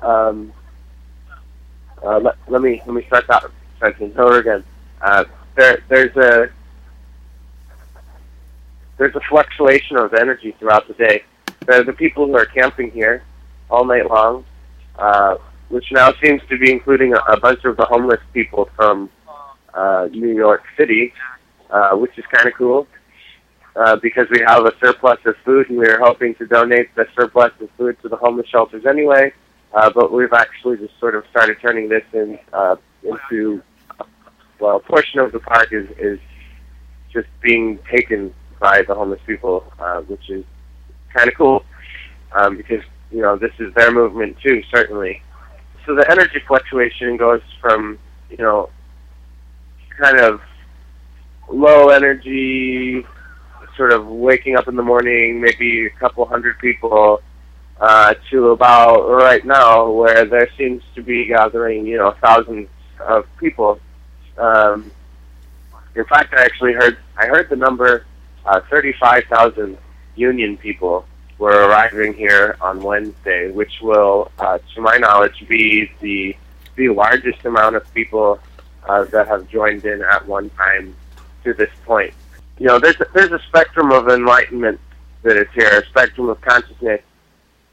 Um, 0.00 0.52
uh, 2.04 2.18
let, 2.18 2.36
let 2.48 2.62
me 2.62 2.82
let 2.86 2.94
me 2.94 3.04
start 3.06 3.26
that 3.28 3.44
sentence 3.80 4.14
over 4.18 4.38
again. 4.38 4.64
Uh, 5.00 5.24
there, 5.56 5.82
there's 5.88 6.16
a 6.16 6.50
there's 8.98 9.14
a 9.14 9.20
fluctuation 9.28 9.96
of 9.96 10.14
energy 10.14 10.54
throughout 10.58 10.88
the 10.88 10.94
day. 10.94 11.22
There 11.66 11.80
are 11.80 11.84
the 11.84 11.92
people 11.92 12.26
who 12.26 12.36
are 12.36 12.46
camping 12.46 12.90
here 12.90 13.22
all 13.70 13.84
night 13.84 14.08
long, 14.10 14.44
uh, 14.98 15.36
which 15.68 15.86
now 15.92 16.12
seems 16.22 16.42
to 16.48 16.58
be 16.58 16.72
including 16.72 17.14
a, 17.14 17.18
a 17.32 17.40
bunch 17.40 17.64
of 17.64 17.76
the 17.76 17.84
homeless 17.84 18.20
people 18.32 18.68
from 18.74 19.08
uh, 19.74 20.08
New 20.10 20.34
York 20.34 20.62
City, 20.76 21.12
uh, 21.70 21.96
which 21.96 22.18
is 22.18 22.24
kind 22.32 22.46
of 22.46 22.54
cool 22.54 22.86
uh, 23.76 23.96
because 23.96 24.26
we 24.30 24.40
have 24.46 24.64
a 24.64 24.72
surplus 24.84 25.18
of 25.24 25.34
food 25.44 25.68
and 25.70 25.78
we 25.78 25.86
are 25.86 25.98
hoping 26.00 26.34
to 26.36 26.46
donate 26.46 26.94
the 26.94 27.06
surplus 27.16 27.52
of 27.60 27.68
food 27.78 27.96
to 28.02 28.08
the 28.08 28.16
homeless 28.16 28.46
shelters 28.48 28.84
anyway. 28.86 29.32
Uh, 29.74 29.90
but 29.94 30.12
we've 30.12 30.32
actually 30.34 30.76
just 30.76 30.98
sort 31.00 31.14
of 31.14 31.24
started 31.30 31.56
turning 31.62 31.88
this 31.88 32.04
in, 32.12 32.38
uh, 32.52 32.76
into, 33.02 33.62
well, 34.60 34.76
a 34.76 34.80
portion 34.80 35.18
of 35.20 35.32
the 35.32 35.40
park 35.40 35.72
is, 35.72 35.88
is 35.98 36.18
just 37.10 37.28
being 37.40 37.78
taken 37.90 38.34
by 38.60 38.82
the 38.82 38.94
homeless 38.94 39.20
people, 39.26 39.64
uh, 39.78 40.00
which 40.02 40.28
is 40.28 40.44
kind 41.14 41.28
of 41.28 41.34
cool 41.34 41.64
um, 42.32 42.56
because, 42.56 42.82
you 43.10 43.22
know, 43.22 43.36
this 43.36 43.52
is 43.58 43.72
their 43.74 43.90
movement 43.90 44.36
too, 44.42 44.62
certainly. 44.70 45.22
So 45.86 45.94
the 45.94 46.08
energy 46.10 46.40
fluctuation 46.46 47.16
goes 47.16 47.40
from, 47.60 47.98
you 48.30 48.36
know, 48.36 48.68
kind 49.98 50.20
of 50.20 50.40
low 51.48 51.88
energy 51.88 53.04
sort 53.76 53.92
of 53.92 54.06
waking 54.06 54.56
up 54.56 54.68
in 54.68 54.76
the 54.76 54.82
morning, 54.82 55.40
maybe 55.40 55.86
a 55.86 55.90
couple 55.90 56.24
hundred 56.26 56.58
people, 56.58 57.22
uh, 57.80 58.14
to 58.30 58.50
about 58.50 59.08
right 59.08 59.44
now 59.44 59.90
where 59.90 60.24
there 60.24 60.48
seems 60.56 60.82
to 60.94 61.02
be 61.02 61.26
gathering, 61.26 61.86
you 61.86 61.96
know, 61.96 62.14
thousands 62.20 62.68
of 63.00 63.26
people. 63.38 63.80
Um, 64.38 64.90
in 65.94 66.04
fact, 66.04 66.32
I 66.34 66.42
actually 66.42 66.74
heard 66.74 66.98
I 67.16 67.26
heard 67.26 67.48
the 67.50 67.56
number 67.56 68.06
uh, 68.44 68.60
35,000 68.70 69.76
union 70.14 70.56
people 70.56 71.04
were 71.38 71.68
arriving 71.68 72.14
here 72.14 72.56
on 72.60 72.82
Wednesday, 72.82 73.50
which 73.50 73.80
will, 73.82 74.30
uh, 74.38 74.58
to 74.74 74.80
my 74.80 74.96
knowledge, 74.96 75.44
be 75.48 75.90
the 76.00 76.36
the 76.76 76.88
largest 76.88 77.44
amount 77.44 77.76
of 77.76 77.94
people 77.94 78.38
uh, 78.88 79.04
that 79.04 79.28
have 79.28 79.48
joined 79.48 79.84
in 79.84 80.02
at 80.02 80.26
one 80.26 80.48
time 80.50 80.94
to 81.44 81.52
this 81.52 81.70
point 81.84 82.14
you 82.58 82.66
know, 82.66 82.78
there's 82.78 83.00
a, 83.00 83.06
there's 83.14 83.32
a 83.32 83.40
spectrum 83.48 83.92
of 83.92 84.08
enlightenment 84.08 84.80
that 85.22 85.36
is 85.36 85.48
here, 85.54 85.68
a 85.68 85.86
spectrum 85.86 86.28
of 86.28 86.40
consciousness. 86.40 87.00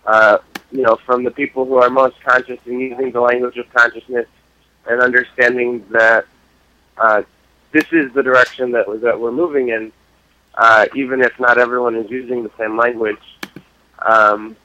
Uh, 0.06 0.38
you 0.72 0.82
know, 0.82 0.98
from 1.06 1.24
the 1.24 1.32
people 1.32 1.66
who 1.66 1.76
are 1.76 1.90
most 1.90 2.20
conscious 2.22 2.60
in 2.66 2.80
using 2.80 3.12
the 3.12 3.20
language 3.20 3.58
of 3.58 3.72
consciousness 3.74 4.28
and 4.88 5.02
understanding 5.02 5.86
that 5.92 6.26
uh, 6.98 7.22
this 7.72 7.86
is 7.92 8.12
the 8.14 8.24
direction 8.24 8.72
that 8.72 8.86
that 9.02 9.20
we're 9.20 9.32
moving 9.32 9.70
in, 9.70 9.92
uh, 10.56 10.86
even 10.96 11.22
if 11.22 11.40
not 11.40 11.58
everyone 11.58 11.96
is 11.96 12.10
using 12.10 12.44
the 12.44 12.52
same 12.58 12.78
language. 12.78 13.18
Um, 14.00 14.56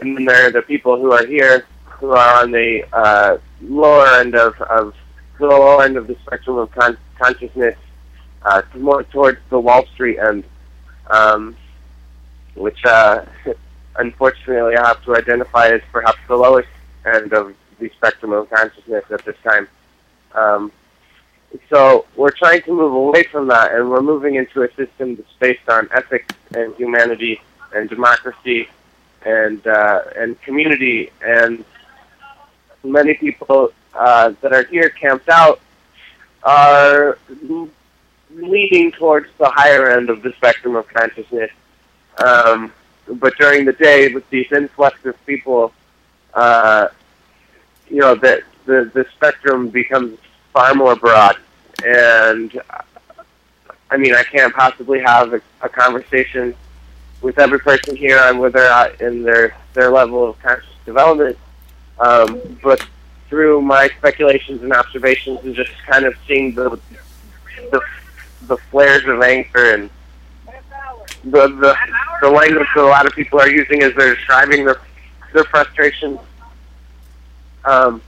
and 0.00 0.16
then 0.16 0.24
there 0.24 0.48
are 0.48 0.50
the 0.50 0.62
people 0.62 1.00
who 1.00 1.12
are 1.12 1.26
here 1.26 1.66
who 1.84 2.10
are 2.10 2.42
on 2.42 2.50
the 2.50 2.84
uh, 2.92 3.38
lower 3.62 4.06
end 4.18 4.34
of, 4.34 4.60
of 4.62 4.94
the 5.38 5.46
lower 5.46 5.84
end 5.84 5.96
of 5.96 6.06
the 6.06 6.16
spectrum 6.26 6.58
of 6.58 6.70
con- 6.72 6.98
consciousness 7.18 7.76
uh, 8.44 8.62
more 8.74 9.02
towards 9.04 9.38
the 9.50 9.58
Wall 9.58 9.86
Street 9.94 10.18
end, 10.18 10.44
um, 11.08 11.56
which 12.54 12.84
uh, 12.84 13.24
unfortunately 13.96 14.76
I 14.76 14.86
have 14.86 15.02
to 15.04 15.16
identify 15.16 15.68
as 15.68 15.82
perhaps 15.92 16.18
the 16.28 16.36
lowest 16.36 16.68
end 17.04 17.32
of 17.32 17.54
the 17.78 17.90
spectrum 17.90 18.32
of 18.32 18.50
consciousness 18.50 19.04
at 19.10 19.24
this 19.24 19.36
time. 19.42 19.68
Um, 20.34 20.72
so 21.70 22.06
we're 22.16 22.32
trying 22.32 22.62
to 22.62 22.72
move 22.72 22.92
away 22.92 23.24
from 23.24 23.48
that, 23.48 23.72
and 23.72 23.88
we're 23.88 24.02
moving 24.02 24.34
into 24.34 24.62
a 24.62 24.74
system 24.74 25.16
that's 25.16 25.32
based 25.38 25.68
on 25.68 25.88
ethics 25.92 26.34
and 26.54 26.74
humanity 26.74 27.40
and 27.74 27.88
democracy 27.88 28.68
and 29.24 29.64
uh, 29.66 30.02
and 30.16 30.40
community. 30.42 31.10
And 31.24 31.64
many 32.82 33.14
people 33.14 33.72
uh, 33.94 34.32
that 34.40 34.52
are 34.52 34.64
here 34.64 34.88
camped 34.88 35.28
out 35.28 35.60
are 36.42 37.18
leaning 38.34 38.92
towards 38.92 39.28
the 39.38 39.48
higher 39.48 39.90
end 39.90 40.10
of 40.10 40.22
the 40.22 40.32
spectrum 40.32 40.76
of 40.76 40.86
consciousness. 40.88 41.50
Um, 42.18 42.72
but 43.08 43.36
during 43.38 43.64
the 43.64 43.72
day, 43.72 44.12
with 44.12 44.28
these 44.30 44.50
influx 44.52 45.04
of 45.04 45.14
people, 45.26 45.72
uh, 46.34 46.88
you 47.88 48.00
know, 48.00 48.14
the, 48.14 48.42
the, 48.66 48.90
the 48.94 49.06
spectrum 49.14 49.68
becomes 49.68 50.18
far 50.52 50.74
more 50.74 50.96
broad. 50.96 51.36
And 51.84 52.60
I 53.90 53.96
mean, 53.96 54.14
I 54.14 54.22
can't 54.22 54.54
possibly 54.54 55.00
have 55.00 55.34
a, 55.34 55.40
a 55.60 55.68
conversation 55.68 56.54
with 57.20 57.38
every 57.38 57.58
person 57.58 57.96
here 57.96 58.18
on 58.18 58.38
where 58.38 58.50
they're 58.50 58.70
at 58.70 59.00
in 59.00 59.22
their 59.22 59.56
their 59.72 59.90
level 59.90 60.28
of 60.28 60.40
conscious 60.40 60.68
development. 60.84 61.38
Um, 61.98 62.58
but 62.62 62.86
through 63.28 63.62
my 63.62 63.88
speculations 63.98 64.62
and 64.62 64.72
observations, 64.72 65.40
and 65.44 65.54
just 65.54 65.72
kind 65.86 66.04
of 66.04 66.14
seeing 66.26 66.54
the 66.54 66.78
the, 67.70 67.80
the 68.48 68.56
flares 68.56 69.04
of 69.06 69.22
anger 69.22 69.74
and 69.74 69.90
the, 71.24 71.48
the 71.48 71.76
the 72.20 72.30
language 72.30 72.66
that 72.74 72.84
a 72.84 72.86
lot 72.86 73.06
of 73.06 73.12
people 73.12 73.40
are 73.40 73.48
using 73.48 73.82
as 73.82 73.94
they're 73.94 74.14
describing 74.14 74.64
their 74.64 74.80
their 75.32 75.44
frustrations. 75.44 76.18
Um, 77.64 78.02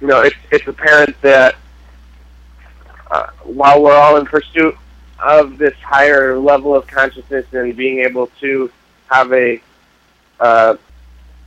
you 0.00 0.06
know, 0.06 0.20
it's 0.20 0.36
it's 0.50 0.66
apparent 0.66 1.20
that 1.22 1.56
uh, 3.10 3.28
while 3.44 3.82
we're 3.82 3.96
all 3.96 4.16
in 4.16 4.26
pursuit 4.26 4.76
of 5.18 5.56
this 5.56 5.74
higher 5.80 6.38
level 6.38 6.74
of 6.74 6.86
consciousness 6.86 7.46
and 7.52 7.76
being 7.76 8.00
able 8.00 8.26
to 8.40 8.70
have 9.10 9.32
a 9.32 9.60
uh, 10.40 10.76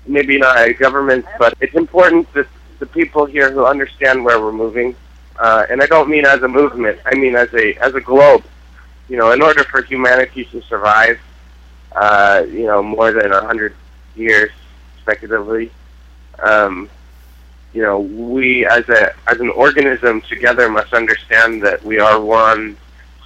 maybe 0.07 0.37
not 0.37 0.57
a 0.57 0.73
government, 0.73 1.25
but 1.37 1.53
it's 1.59 1.75
important 1.75 2.31
that 2.33 2.47
the 2.79 2.85
people 2.85 3.25
here 3.25 3.51
who 3.51 3.65
understand 3.65 4.23
where 4.23 4.39
we're 4.39 4.51
moving, 4.51 4.95
uh, 5.39 5.65
and 5.69 5.81
I 5.81 5.85
don't 5.87 6.09
mean 6.09 6.25
as 6.25 6.41
a 6.41 6.47
movement, 6.47 6.99
I 7.05 7.15
mean 7.15 7.35
as 7.35 7.53
a 7.53 7.75
as 7.75 7.93
a 7.95 8.01
globe. 8.01 8.43
You 9.09 9.17
know, 9.17 9.31
in 9.31 9.41
order 9.41 9.63
for 9.63 9.81
humanity 9.83 10.45
to 10.45 10.61
survive, 10.63 11.19
uh, 11.95 12.43
you 12.47 12.65
know, 12.65 12.83
more 12.83 13.11
than 13.11 13.31
a 13.31 13.41
hundred 13.41 13.73
years, 14.15 14.51
speculatively, 15.01 15.71
um, 16.39 16.89
you 17.73 17.81
know, 17.81 17.99
we 17.99 18.65
as 18.65 18.87
a 18.89 19.13
as 19.29 19.39
an 19.39 19.49
organism 19.49 20.21
together 20.21 20.69
must 20.69 20.93
understand 20.93 21.61
that 21.63 21.83
we 21.83 21.99
are 21.99 22.19
one 22.19 22.77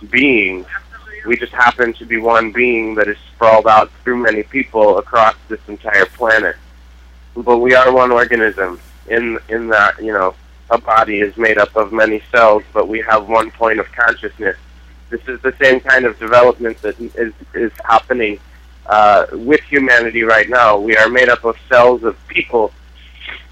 being. 0.10 0.66
We 1.26 1.38
just 1.38 1.54
happen 1.54 1.94
to 1.94 2.06
be 2.06 2.18
one 2.18 2.52
being 2.52 2.96
that 2.96 3.08
is 3.08 3.18
sprawled 3.34 3.68
out 3.68 3.92
through 4.04 4.18
many 4.18 4.44
people 4.44 4.98
across 4.98 5.36
this 5.50 5.60
entire 5.68 6.06
planet. 6.06 6.56
But 7.36 7.60
we 7.60 7.76
are 7.76 7.94
one 7.94 8.12
organism. 8.12 8.80
In 9.08 9.40
in 9.50 9.68
that, 9.70 10.02
you 10.04 10.14
know, 10.14 10.36
a 10.72 10.78
body 10.80 11.20
is 11.20 11.36
made 11.38 11.58
up 11.58 11.76
of 11.76 11.92
many 11.92 12.24
cells, 12.32 12.64
but 12.74 12.88
we 12.88 13.00
have 13.02 13.28
one 13.28 13.52
point 13.52 13.80
of 13.80 13.92
consciousness. 13.92 14.56
This 15.10 15.22
is 15.28 15.42
the 15.42 15.54
same 15.62 15.82
kind 15.82 16.06
of 16.06 16.18
development 16.18 16.82
that 16.82 17.00
is 17.00 17.34
is 17.54 17.72
happening 17.84 18.40
uh, 18.86 19.26
with 19.34 19.62
humanity 19.62 20.24
right 20.24 20.50
now. 20.50 20.80
We 20.80 20.96
are 20.96 21.10
made 21.10 21.30
up 21.30 21.44
of 21.44 21.58
cells 21.68 22.04
of 22.04 22.16
people, 22.28 22.72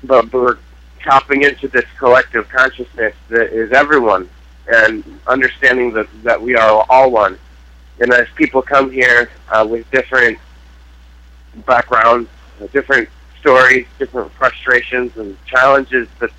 but 0.03 0.31
we're 0.31 0.57
tapping 1.01 1.43
into 1.43 1.67
this 1.67 1.85
collective 1.97 2.47
consciousness 2.49 3.15
that 3.29 3.53
is 3.53 3.71
everyone 3.73 4.29
and 4.67 5.03
understanding 5.27 5.91
that, 5.93 6.07
that 6.23 6.41
we 6.41 6.55
are 6.55 6.85
all 6.89 7.11
one. 7.11 7.38
And 7.99 8.13
as 8.13 8.27
people 8.35 8.61
come 8.61 8.91
here 8.91 9.29
uh, 9.49 9.67
with 9.69 9.89
different 9.91 10.38
backgrounds, 11.65 12.29
different 12.71 13.09
stories, 13.39 13.88
different 13.97 14.31
frustrations 14.33 15.17
and 15.17 15.38
challenges 15.45 16.07
that 16.19 16.31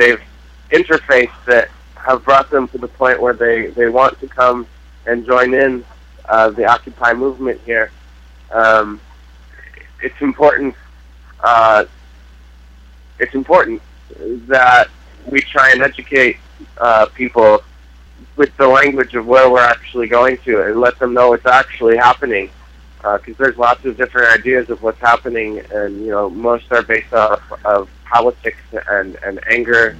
they've 0.00 0.22
interfaced 0.70 1.44
that 1.44 1.68
have 1.96 2.24
brought 2.24 2.50
them 2.50 2.66
to 2.68 2.78
the 2.78 2.88
point 2.88 3.20
where 3.20 3.34
they, 3.34 3.66
they 3.66 3.88
want 3.88 4.18
to 4.20 4.26
come 4.26 4.66
and 5.06 5.26
join 5.26 5.52
in 5.52 5.84
uh, 6.28 6.48
the 6.50 6.64
Occupy 6.64 7.12
movement 7.12 7.60
here. 7.66 7.90
Um, 8.50 9.00
it's 10.02 10.20
important. 10.20 10.74
Uh, 11.40 11.84
it's 13.18 13.34
important 13.34 13.82
that 14.48 14.88
we 15.26 15.40
try 15.40 15.72
and 15.72 15.82
educate 15.82 16.38
uh, 16.78 17.06
people 17.14 17.62
with 18.36 18.56
the 18.56 18.66
language 18.66 19.14
of 19.14 19.26
where 19.26 19.50
we're 19.50 19.60
actually 19.60 20.08
going 20.08 20.38
to 20.38 20.62
and 20.62 20.80
let 20.80 20.98
them 20.98 21.12
know 21.12 21.30
what's 21.30 21.46
actually 21.46 21.98
happening. 21.98 22.50
Because 23.02 23.34
uh, 23.34 23.44
there's 23.44 23.56
lots 23.56 23.84
of 23.84 23.96
different 23.96 24.28
ideas 24.38 24.68
of 24.70 24.82
what's 24.82 25.00
happening, 25.00 25.60
and 25.72 26.00
you 26.00 26.10
know 26.10 26.28
most 26.28 26.70
are 26.70 26.82
based 26.82 27.12
off 27.14 27.42
of 27.64 27.88
politics 28.10 28.62
and 28.90 29.16
and 29.24 29.40
anger. 29.48 29.96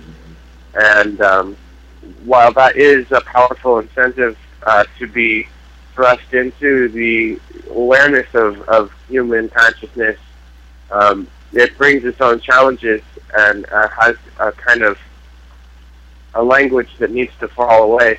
And 0.74 1.20
um, 1.20 1.56
while 2.24 2.52
that 2.52 2.76
is 2.76 3.11
a 3.12 3.20
powerful 3.20 3.78
incentive 3.78 4.37
uh, 4.62 4.84
to 4.98 5.06
be 5.06 5.48
thrust 5.94 6.32
into 6.32 6.88
the 6.88 7.40
awareness 7.70 8.26
of, 8.34 8.61
of 8.68 8.92
human 9.08 9.48
consciousness, 9.48 10.18
um, 10.90 11.28
it 11.52 11.76
brings 11.76 12.04
its 12.04 12.20
own 12.20 12.40
challenges 12.40 13.02
and 13.37 13.66
uh, 13.70 13.88
has 13.88 14.16
a 14.38 14.52
kind 14.52 14.82
of 14.82 14.98
a 16.34 16.42
language 16.42 16.90
that 16.98 17.11
needs 17.11 17.32
to 17.40 17.48
fall 17.48 17.92
away, 17.92 18.18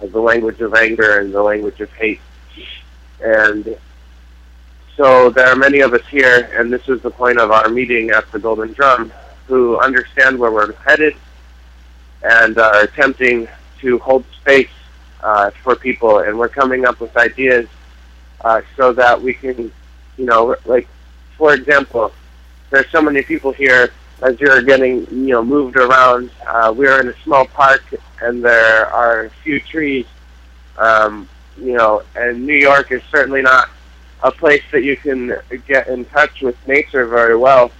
the 0.00 0.20
language 0.20 0.60
of 0.60 0.74
anger 0.74 1.20
and 1.20 1.32
the 1.32 1.42
language 1.42 1.80
of 1.80 1.90
hate. 1.94 2.20
And 3.20 3.76
so 4.96 5.30
there 5.30 5.48
are 5.48 5.56
many 5.56 5.80
of 5.80 5.94
us 5.94 6.06
here, 6.08 6.50
and 6.54 6.72
this 6.72 6.88
is 6.88 7.00
the 7.02 7.10
point 7.10 7.38
of 7.38 7.50
our 7.50 7.68
meeting 7.68 8.10
at 8.10 8.30
the 8.30 8.38
Golden 8.38 8.72
Drum, 8.72 9.12
who 9.46 9.78
understand 9.78 10.38
where 10.38 10.50
we're 10.50 10.72
headed 10.74 11.14
and 12.22 12.58
are 12.58 12.82
attempting 12.82 13.48
to 13.80 13.98
hold 13.98 14.24
space 14.40 14.70
uh, 15.22 15.50
for 15.62 15.76
people. 15.76 16.20
And 16.20 16.38
we're 16.38 16.48
coming 16.48 16.86
up 16.86 17.00
with 17.00 17.16
ideas 17.16 17.68
uh, 18.42 18.62
so 18.76 18.92
that 18.92 19.20
we 19.20 19.34
can, 19.34 19.70
you 20.16 20.24
know, 20.24 20.56
like, 20.64 20.88
for 21.36 21.54
example, 21.54 22.12
there's 22.70 22.90
so 22.90 23.00
many 23.00 23.22
people 23.22 23.52
here 23.52 23.92
as 24.22 24.40
you're 24.40 24.62
getting 24.62 25.06
you 25.10 25.32
know 25.32 25.44
moved 25.44 25.76
around. 25.76 26.30
Uh, 26.46 26.72
we're 26.76 27.00
in 27.00 27.08
a 27.08 27.16
small 27.22 27.46
park, 27.46 27.82
and 28.22 28.44
there 28.44 28.86
are 28.86 29.24
a 29.24 29.30
few 29.42 29.60
trees. 29.60 30.06
Um, 30.78 31.28
you 31.58 31.72
know, 31.72 32.02
and 32.14 32.46
New 32.46 32.56
York 32.56 32.92
is 32.92 33.02
certainly 33.10 33.42
not 33.42 33.70
a 34.22 34.30
place 34.30 34.62
that 34.72 34.82
you 34.82 34.96
can 34.96 35.36
get 35.66 35.88
in 35.88 36.04
touch 36.06 36.40
with 36.42 36.56
nature 36.66 37.06
very 37.06 37.36
well. 37.36 37.70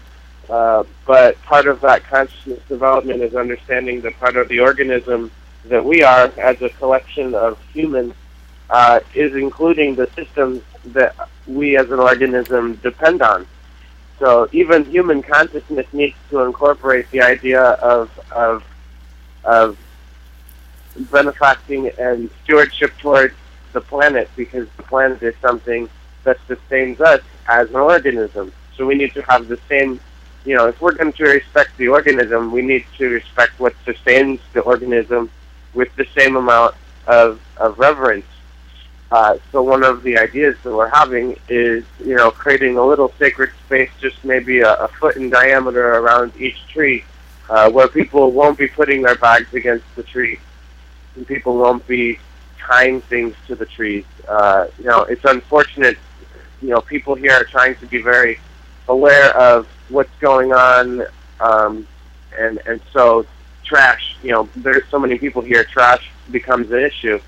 Uh, 0.48 0.84
but 1.06 1.40
part 1.42 1.66
of 1.66 1.80
that 1.80 2.04
consciousness 2.04 2.60
development 2.68 3.20
is 3.22 3.34
understanding 3.34 4.00
that 4.02 4.18
part 4.20 4.36
of 4.36 4.48
the 4.48 4.60
organism 4.60 5.30
that 5.64 5.84
we 5.84 6.02
are 6.02 6.30
as 6.38 6.60
a 6.62 6.68
collection 6.70 7.34
of 7.34 7.60
humans 7.72 8.14
uh, 8.70 9.00
is 9.14 9.34
including 9.34 9.94
the 9.94 10.08
systems 10.14 10.62
that 10.84 11.14
we 11.46 11.76
as 11.76 11.90
an 11.90 11.98
organism 11.98 12.74
depend 12.76 13.22
on. 13.22 13.46
So 14.18 14.48
even 14.52 14.84
human 14.84 15.22
consciousness 15.22 15.86
needs 15.92 16.16
to 16.30 16.40
incorporate 16.40 17.10
the 17.10 17.22
idea 17.22 17.62
of 17.62 18.10
of 18.30 18.64
of 19.44 19.78
benefacting 21.10 21.90
and 21.98 22.30
stewardship 22.42 22.96
towards 22.98 23.34
the 23.72 23.80
planet 23.80 24.30
because 24.36 24.66
the 24.76 24.82
planet 24.82 25.22
is 25.22 25.34
something 25.42 25.88
that 26.24 26.38
sustains 26.46 27.00
us 27.00 27.20
as 27.46 27.68
an 27.70 27.76
organism. 27.76 28.52
So 28.76 28.86
we 28.86 28.94
need 28.94 29.12
to 29.14 29.22
have 29.22 29.48
the 29.48 29.58
same, 29.68 30.00
you 30.46 30.54
know, 30.54 30.66
if 30.68 30.80
we're 30.80 30.94
going 30.94 31.12
to 31.12 31.24
respect 31.24 31.76
the 31.76 31.88
organism, 31.88 32.52
we 32.52 32.62
need 32.62 32.86
to 32.98 33.08
respect 33.08 33.58
what 33.58 33.74
sustains 33.84 34.40
the 34.52 34.60
organism 34.60 35.30
with 35.74 35.94
the 35.96 36.06
same 36.16 36.36
amount 36.36 36.74
of, 37.06 37.40
of 37.58 37.78
reverence 37.78 38.24
uh, 39.10 39.38
so 39.52 39.62
one 39.62 39.84
of 39.84 40.02
the 40.02 40.18
ideas 40.18 40.56
that 40.64 40.74
we're 40.74 40.88
having 40.88 41.38
is, 41.48 41.84
you 42.04 42.16
know, 42.16 42.30
creating 42.30 42.76
a 42.76 42.84
little 42.84 43.12
sacred 43.18 43.50
space, 43.64 43.90
just 44.00 44.24
maybe 44.24 44.60
a, 44.60 44.74
a 44.74 44.88
foot 44.88 45.16
in 45.16 45.30
diameter 45.30 45.94
around 45.94 46.32
each 46.36 46.66
tree, 46.68 47.04
uh, 47.48 47.70
where 47.70 47.86
people 47.86 48.32
won't 48.32 48.58
be 48.58 48.66
putting 48.66 49.02
their 49.02 49.14
bags 49.14 49.52
against 49.54 49.84
the 49.94 50.02
tree, 50.02 50.40
and 51.14 51.26
people 51.26 51.56
won't 51.56 51.86
be 51.86 52.18
tying 52.58 53.00
things 53.02 53.36
to 53.46 53.54
the 53.54 53.66
trees. 53.66 54.04
Uh, 54.26 54.66
you 54.78 54.84
know, 54.84 55.02
it's 55.02 55.24
unfortunate. 55.24 55.96
You 56.60 56.70
know, 56.70 56.80
people 56.80 57.14
here 57.14 57.32
are 57.32 57.44
trying 57.44 57.76
to 57.76 57.86
be 57.86 58.02
very 58.02 58.40
aware 58.88 59.36
of 59.36 59.68
what's 59.88 60.16
going 60.20 60.52
on, 60.52 61.06
um, 61.40 61.86
and 62.38 62.60
and 62.66 62.80
so 62.92 63.26
trash. 63.64 64.16
You 64.22 64.32
know, 64.32 64.48
there's 64.56 64.86
so 64.90 64.98
many 64.98 65.18
people 65.18 65.42
here. 65.42 65.64
Trash 65.64 66.10
becomes 66.30 66.70
an 66.70 66.80
issue 66.80 67.20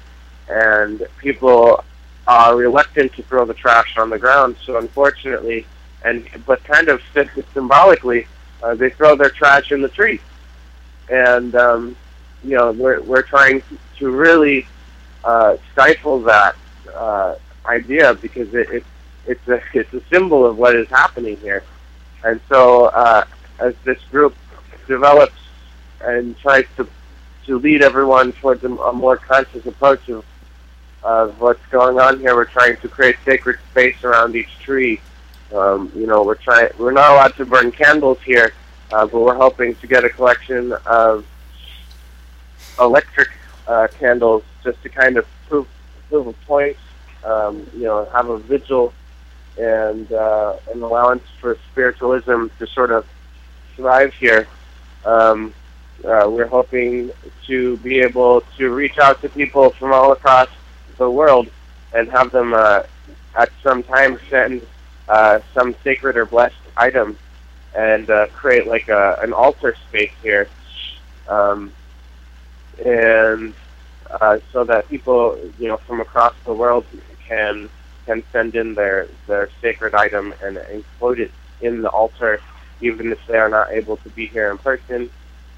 and 0.49 1.07
people 1.19 1.85
are 2.27 2.57
reluctant 2.57 3.13
to 3.15 3.23
throw 3.23 3.45
the 3.45 3.55
trash 3.55 3.97
on 3.97 4.11
the 4.11 4.19
ground. 4.19 4.57
So 4.65 4.79
unfortunately, 4.79 5.67
and 6.05 6.27
but 6.47 6.63
kind 6.65 6.89
of 6.89 7.03
symbolically, 7.55 8.27
uh, 8.63 8.75
they 8.75 8.91
throw 8.91 9.17
their 9.17 9.31
trash 9.31 9.73
in 9.73 9.83
the 9.83 9.89
tree, 9.89 10.21
and 11.11 11.55
um, 11.55 11.97
you 12.45 12.57
know 12.57 12.73
we're 12.73 13.01
we're 13.03 13.23
trying 13.23 13.63
to 13.99 14.11
really 14.11 14.67
uh, 15.25 15.57
stifle 15.73 16.21
that 16.21 16.57
uh, 16.95 17.35
idea 17.67 18.15
because 18.15 18.53
it, 18.55 18.71
it 18.71 18.85
it's 19.27 19.49
a 19.49 19.61
it's 19.75 19.93
a 19.93 20.03
symbol 20.11 20.47
of 20.47 20.59
what 20.59 20.75
is 20.75 20.89
happening 20.89 21.37
here, 21.39 21.63
and 22.25 22.41
so 22.49 22.87
uh, 22.87 23.25
as 23.59 23.75
this 23.85 23.99
group 24.11 24.35
develops 24.87 25.41
and 26.01 26.37
tries 26.39 26.65
to 26.77 26.89
to 27.47 27.59
lead 27.59 27.83
everyone 27.83 28.33
towards 28.33 28.63
a, 28.65 28.69
a 28.69 28.93
more 28.93 29.17
conscious 29.17 29.65
approach 29.67 30.09
of 30.09 30.25
of 31.03 31.41
what's 31.41 31.65
going 31.67 31.99
on 31.99 32.21
here. 32.21 32.35
We're 32.35 32.45
trying 32.45 32.77
to 32.79 32.89
create 32.89 33.17
sacred 33.25 33.59
space 33.71 34.03
around 34.05 34.37
each 34.37 34.59
tree. 34.59 35.01
Um, 35.55 35.91
you 35.95 36.07
know, 36.07 36.23
we're 36.25 36.35
trying. 36.35 36.69
We're 36.79 36.93
not 36.93 37.11
allowed 37.11 37.37
to 37.37 37.47
burn 37.47 37.73
candles 37.73 38.19
here, 38.23 38.53
uh, 38.93 39.07
but 39.07 39.21
we're 39.21 39.37
hoping 39.37 39.75
to 39.77 39.87
get 39.87 40.05
a 40.05 40.11
collection 40.11 40.73
of 40.87 41.25
electric 42.79 43.31
uh, 43.67 43.89
candles 43.99 44.43
just 44.63 44.83
to 44.83 44.89
kind 44.89 45.17
of 45.17 45.27
prove 45.49 45.67
prove 46.09 46.27
a 46.27 46.33
point 46.47 46.77
um, 47.25 47.67
you 47.75 47.85
know, 47.85 48.05
have 48.13 48.29
a 48.29 48.39
vigil 48.39 48.93
and 49.57 50.11
uh, 50.13 50.57
an 50.73 50.83
allowance 50.83 51.25
for 51.41 51.57
spiritualism 51.71 52.47
to 52.59 52.67
sort 52.67 52.91
of 52.91 53.07
thrive 53.77 54.13
here. 54.15 54.47
Um, 55.05 55.55
uh, 56.05 56.29
we're 56.29 56.47
hoping 56.47 57.11
to 57.47 57.77
be 57.79 58.01
able 58.01 58.43
to 58.57 58.71
reach 58.71 58.99
out 58.99 59.21
to 59.23 59.29
people 59.29 59.71
from 59.71 59.93
all 59.93 60.13
across 60.13 60.49
the 60.97 61.11
world 61.11 61.49
and 61.93 62.09
have 62.11 62.31
them 62.31 62.55
uh, 62.55 62.83
at 63.37 63.51
some 63.63 63.83
time 63.83 64.19
send 64.29 64.65
uh, 65.09 65.41
some 65.55 65.75
sacred 65.83 66.17
or 66.17 66.27
blessed 66.27 66.55
item 66.77 67.17
and 67.75 68.11
uh, 68.11 68.27
create 68.29 68.67
like 68.67 68.89
a, 68.89 69.19
an 69.23 69.33
altar 69.33 69.75
space 69.89 70.13
here. 70.23 70.49
Um, 71.29 71.73
and 72.85 73.55
uh, 74.11 74.39
so 74.53 74.65
that 74.65 74.89
people, 74.89 75.39
you 75.59 75.69
know, 75.69 75.77
from 75.79 76.01
across 76.01 76.35
the 76.45 76.53
world 76.55 76.85
can 77.27 77.69
can 78.09 78.25
send 78.33 78.55
in 78.55 78.75
their 78.75 79.07
their 79.27 79.51
sacred 79.61 79.95
item 79.95 80.33
and 80.43 80.57
include 80.73 81.21
it 81.21 81.31
in 81.61 81.83
the 81.83 81.91
altar, 81.91 82.41
even 82.81 83.13
if 83.13 83.19
they 83.29 83.37
are 83.37 83.51
not 83.51 83.71
able 83.71 83.99
to 83.99 84.09
be 84.11 84.27
here 84.27 84.51
in 84.51 84.59
person. 84.59 85.11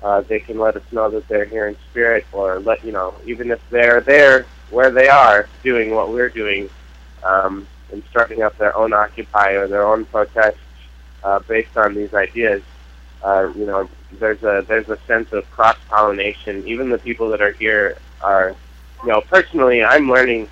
Uh, 0.02 0.20
they 0.22 0.40
can 0.40 0.58
let 0.58 0.74
us 0.76 0.82
know 0.90 1.10
that 1.10 1.28
they're 1.28 1.44
here 1.44 1.68
in 1.68 1.76
spirit, 1.90 2.26
or 2.32 2.58
let 2.58 2.82
you 2.84 2.90
know, 2.90 3.14
even 3.24 3.50
if 3.50 3.60
they're 3.70 4.00
there 4.00 4.46
where 4.70 4.90
they 4.90 5.08
are 5.08 5.48
doing 5.62 5.94
what 5.94 6.10
we're 6.10 6.30
doing, 6.30 6.68
um, 7.22 7.68
and 7.92 8.02
starting 8.10 8.42
up 8.42 8.56
their 8.58 8.76
own 8.76 8.92
occupy 8.92 9.50
or 9.52 9.68
their 9.68 9.86
own 9.86 10.04
protest 10.06 10.58
uh, 11.22 11.38
based 11.46 11.76
on 11.76 11.94
these 11.94 12.12
ideas. 12.14 12.62
Uh, 13.22 13.52
you 13.54 13.66
know, 13.66 13.88
there's 14.18 14.42
a 14.42 14.64
there's 14.66 14.88
a 14.88 14.98
sense 15.06 15.28
of 15.32 15.48
cross 15.50 15.76
pollination. 15.88 16.66
Even 16.66 16.90
the 16.90 16.98
people 16.98 17.28
that 17.30 17.42
are 17.42 17.52
here 17.52 17.98
are, 18.22 18.56
you 19.02 19.08
know, 19.10 19.20
personally, 19.28 19.84
I'm 19.84 20.10
learning 20.10 20.48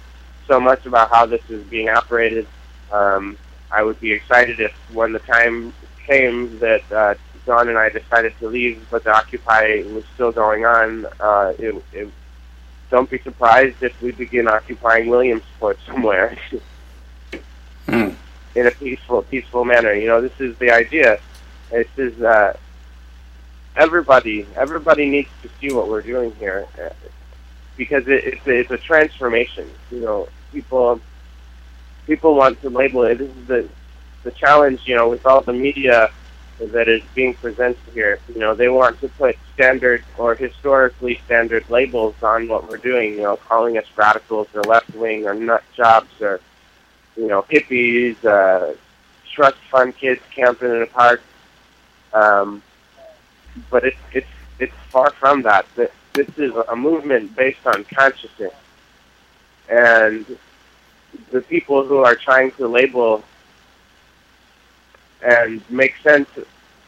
so 0.49 0.59
much 0.59 0.87
about 0.87 1.11
how 1.11 1.27
this 1.27 1.43
is 1.49 1.63
being 1.67 1.89
operated. 1.91 2.47
Um, 2.91 3.37
I 3.71 3.83
would 3.83 4.01
be 4.01 4.13
excited 4.13 4.59
if, 4.59 4.73
when 4.93 5.13
the 5.13 5.21
time 5.21 5.73
came 6.07 6.59
that 6.59 6.91
uh, 6.91 7.15
Dawn 7.45 7.69
and 7.69 7.79
I 7.79 7.91
decided 7.91 8.33
to 8.41 8.49
leave, 8.49 8.85
but 8.91 9.05
the 9.05 9.15
Occupy 9.15 9.83
was 9.93 10.05
still 10.15 10.33
going 10.33 10.65
on. 10.65 11.07
Uh, 11.21 11.53
it, 11.59 11.83
it, 11.93 12.11
don't 12.91 13.09
be 13.09 13.19
surprised 13.19 13.83
if 13.83 14.01
we 14.01 14.13
begin 14.13 14.49
occupying 14.49 15.09
Williamsport 15.09 15.79
somewhere 15.87 16.39
mm. 17.87 18.15
in 18.55 18.67
a 18.67 18.71
peaceful, 18.71 19.23
peaceful 19.23 19.65
manner. 19.65 19.93
You 19.93 20.09
know, 20.09 20.23
this 20.23 20.41
is 20.41 20.57
the 20.59 20.71
idea. 20.71 21.21
This 21.71 21.89
is 21.99 22.23
uh, 22.23 22.57
everybody. 23.77 24.47
Everybody 24.57 25.11
needs 25.11 25.29
to 25.43 25.51
see 25.61 25.75
what 25.75 25.89
we're 25.89 26.03
doing 26.03 26.35
here 26.37 26.67
uh, 26.83 26.91
because 27.77 28.09
it, 28.09 28.25
it's, 28.25 28.47
a, 28.47 28.59
it's 28.61 28.71
a 28.71 28.79
transformation. 28.79 29.71
You 29.91 30.01
know, 30.01 30.29
people 30.53 31.01
people 32.07 32.35
want 32.35 32.61
to 32.63 32.71
label 32.71 33.05
it. 33.05 33.19
This 33.19 33.31
is 33.31 33.47
the 33.47 33.69
the 34.25 34.31
challenge, 34.33 34.81
you 34.85 34.97
know, 34.97 35.09
with 35.09 35.25
all 35.27 35.41
the 35.41 35.53
media 35.53 36.11
that 36.59 36.89
is 36.89 37.03
being 37.15 37.35
presented 37.35 37.79
here. 37.95 38.19
You 38.35 38.41
know, 38.41 38.55
they 38.55 38.69
want 38.69 39.01
to 39.01 39.09
put 39.11 39.37
standard 39.55 40.03
or 40.17 40.35
historically 40.35 41.21
standard 41.25 41.69
labels 41.71 42.17
on 42.23 42.49
what 42.49 42.69
we're 42.69 42.79
doing. 42.79 43.15
You 43.15 43.23
know, 43.23 43.37
calling 43.37 43.79
us 43.79 43.87
radicals 43.97 44.49
or 44.55 44.63
left 44.63 44.93
wing 44.95 45.27
or 45.27 45.35
nut 45.35 45.63
jobs 45.77 46.21
or 46.21 46.41
you 47.17 47.29
know 47.29 47.43
hippies, 47.43 48.23
uh, 48.25 48.75
trust 49.33 49.59
fund 49.71 49.97
kids 49.97 50.21
camping 50.35 50.71
in 50.71 50.83
a 50.83 50.87
park. 50.87 51.23
Um, 52.13 52.63
but 53.71 53.85
it's 53.85 53.99
it's 54.13 54.29
it's 54.59 54.75
far 54.89 55.11
from 55.11 55.43
that. 55.43 55.67
This 55.77 55.91
is 56.37 56.53
a 56.69 56.75
movement 56.75 57.37
based 57.37 57.65
on 57.65 57.85
consciousness 57.85 58.55
and 59.69 60.39
the 61.31 61.41
people 61.43 61.85
who 61.85 61.99
are 61.99 62.15
trying 62.15 62.51
to 62.53 62.67
label 62.67 63.23
and 65.23 65.63
make 65.71 65.97
sense 66.03 66.29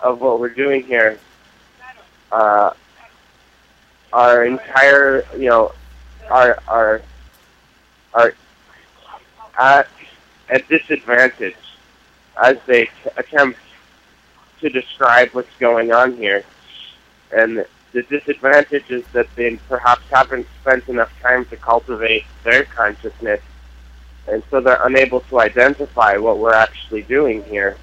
of 0.01 0.21
what 0.21 0.41
we're 0.41 0.49
doing 0.49 0.83
here 0.85 1.19
uh, 2.33 2.73
entire 4.13 5.25
you 5.37 5.49
know 5.49 5.73
are 6.31 6.59
are 6.69 7.03
are 8.15 8.35
at 9.59 9.89
a 10.49 10.59
disadvantage 10.61 11.57
as 12.43 12.57
they 12.67 12.89
attempt 13.17 13.59
to 14.61 14.69
describe 14.69 15.31
what's 15.31 15.55
going 15.59 15.93
on 15.93 16.17
here. 16.17 16.45
And 17.33 17.65
the 17.93 18.03
disadvantage 18.03 18.91
is 18.91 19.05
that 19.13 19.29
they 19.35 19.57
perhaps 19.69 20.03
haven't 20.11 20.47
spent 20.61 20.89
enough 20.89 21.13
time 21.21 21.45
to 21.47 21.57
cultivate 21.57 22.25
their 22.45 22.65
consciousness, 22.65 23.41
and 24.29 24.43
so 24.51 24.61
they're 24.61 24.85
unable 24.87 25.21
to 25.21 25.41
identify 25.41 26.17
what 26.17 26.39
we're 26.39 26.55
actually 26.55 27.03
doing 27.03 27.43
here, 27.45 27.77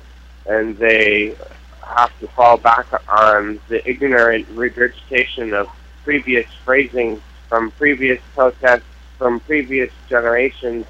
and 0.46 0.78
they 0.78 1.36
have 1.82 2.17
to 2.20 2.28
fall 2.30 2.58
back 2.58 2.88
on 3.10 3.60
the 3.70 3.88
ignorant 3.89 4.48
regurgitation 4.50 5.54
of 5.54 5.67
previous 6.04 6.48
phrasing 6.63 7.22
from 7.50 7.72
previous 7.72 8.22
protests 8.34 8.84
from 9.17 9.39
previous 9.41 9.91
generations. 10.10 10.86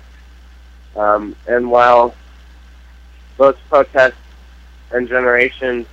Um, 0.96 1.36
and 1.48 1.70
while 1.70 2.14
those 3.38 3.56
protests 3.70 4.18
and 4.92 5.08
generations 5.08 5.86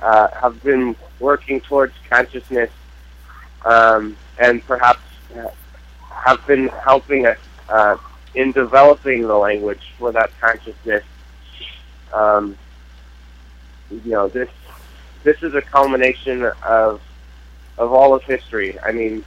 uh, 0.00 0.28
have 0.28 0.62
been 0.62 0.96
working 1.18 1.60
towards 1.60 1.94
consciousness 2.08 2.70
um, 3.64 4.16
and 4.38 4.64
perhaps 4.66 5.00
have 6.10 6.44
been 6.46 6.68
helping 6.68 7.26
us 7.26 7.38
uh, 7.68 7.96
in 8.34 8.52
developing 8.52 9.22
the 9.22 9.36
language 9.36 9.92
for 9.98 10.12
that 10.12 10.30
consciousness. 10.40 11.04
Um, 12.12 12.56
you 13.90 14.12
know, 14.12 14.28
this 14.28 14.48
this 15.22 15.42
is 15.42 15.54
a 15.54 15.62
culmination 15.62 16.50
of 16.64 17.00
of 17.78 17.92
all 17.92 18.14
of 18.14 18.22
history. 18.24 18.78
I 18.80 18.92
mean, 18.92 19.24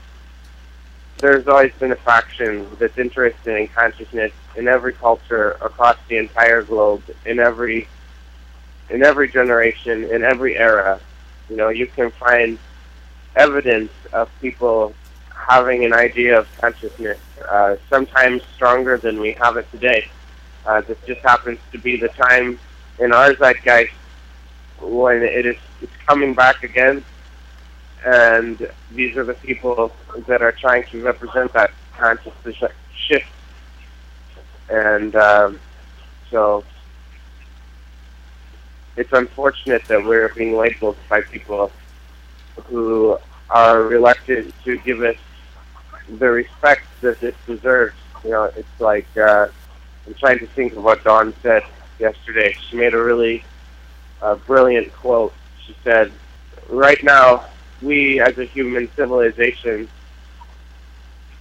there's 1.18 1.46
always 1.48 1.72
been 1.74 1.92
a 1.92 1.96
faction 1.96 2.66
that's 2.78 2.98
interested 2.98 3.56
in 3.56 3.68
consciousness 3.68 4.32
in 4.56 4.68
every 4.68 4.92
culture 4.92 5.52
across 5.60 5.96
the 6.08 6.16
entire 6.16 6.62
globe, 6.62 7.02
in 7.26 7.38
every 7.38 7.88
in 8.90 9.02
every 9.02 9.28
generation, 9.28 10.04
in 10.04 10.22
every 10.24 10.56
era. 10.56 11.00
You 11.48 11.56
know, 11.56 11.68
you 11.68 11.86
can 11.86 12.10
find 12.12 12.58
evidence 13.36 13.92
of 14.12 14.30
people 14.40 14.94
having 15.48 15.84
an 15.84 15.92
idea 15.92 16.38
of 16.38 16.48
consciousness, 16.60 17.18
uh, 17.48 17.76
sometimes 17.90 18.42
stronger 18.54 18.96
than 18.96 19.20
we 19.20 19.32
have 19.32 19.56
it 19.56 19.70
today. 19.70 20.08
Uh, 20.66 20.80
this 20.82 20.96
just 21.06 21.20
happens 21.20 21.58
to 21.72 21.78
be 21.78 21.96
the 21.96 22.08
time 22.08 22.58
in 22.98 23.12
our 23.12 23.34
zeitgeist 23.34 23.92
when 24.80 25.22
it 25.22 25.46
is 25.46 25.56
it's 25.82 25.92
coming 26.06 26.34
back 26.34 26.62
again, 26.62 27.04
and 28.06 28.70
these 28.92 29.16
are 29.16 29.24
the 29.24 29.34
people 29.34 29.92
that 30.26 30.40
are 30.42 30.52
trying 30.52 30.84
to 30.84 31.02
represent 31.02 31.52
that 31.52 31.70
consciousness 31.96 32.56
shift. 33.06 33.26
And 34.70 35.14
um, 35.16 35.60
so 36.30 36.64
it's 38.96 39.12
unfortunate 39.12 39.84
that 39.86 40.04
we're 40.04 40.28
being 40.30 40.56
labeled 40.56 40.96
by 41.08 41.22
people 41.22 41.70
who 42.66 43.18
are 43.50 43.82
reluctant 43.82 44.54
to 44.64 44.78
give 44.78 45.02
us 45.02 45.16
the 46.18 46.28
respect 46.28 46.82
that 47.00 47.22
it 47.22 47.34
deserves. 47.46 47.96
You 48.22 48.30
know, 48.30 48.44
it's 48.44 48.80
like 48.80 49.06
uh, 49.16 49.48
I'm 50.06 50.14
trying 50.14 50.38
to 50.38 50.46
think 50.46 50.74
of 50.74 50.84
what 50.84 51.04
Dawn 51.04 51.34
said 51.42 51.62
yesterday. 51.98 52.56
She 52.68 52.76
made 52.76 52.94
a 52.94 53.02
really 53.02 53.44
uh, 54.22 54.36
brilliant 54.36 54.92
quote. 54.94 55.34
She 55.66 55.76
said, 55.84 56.12
"Right 56.68 57.02
now, 57.02 57.46
we 57.82 58.20
as 58.20 58.38
a 58.38 58.44
human 58.44 58.88
civilization 58.94 59.88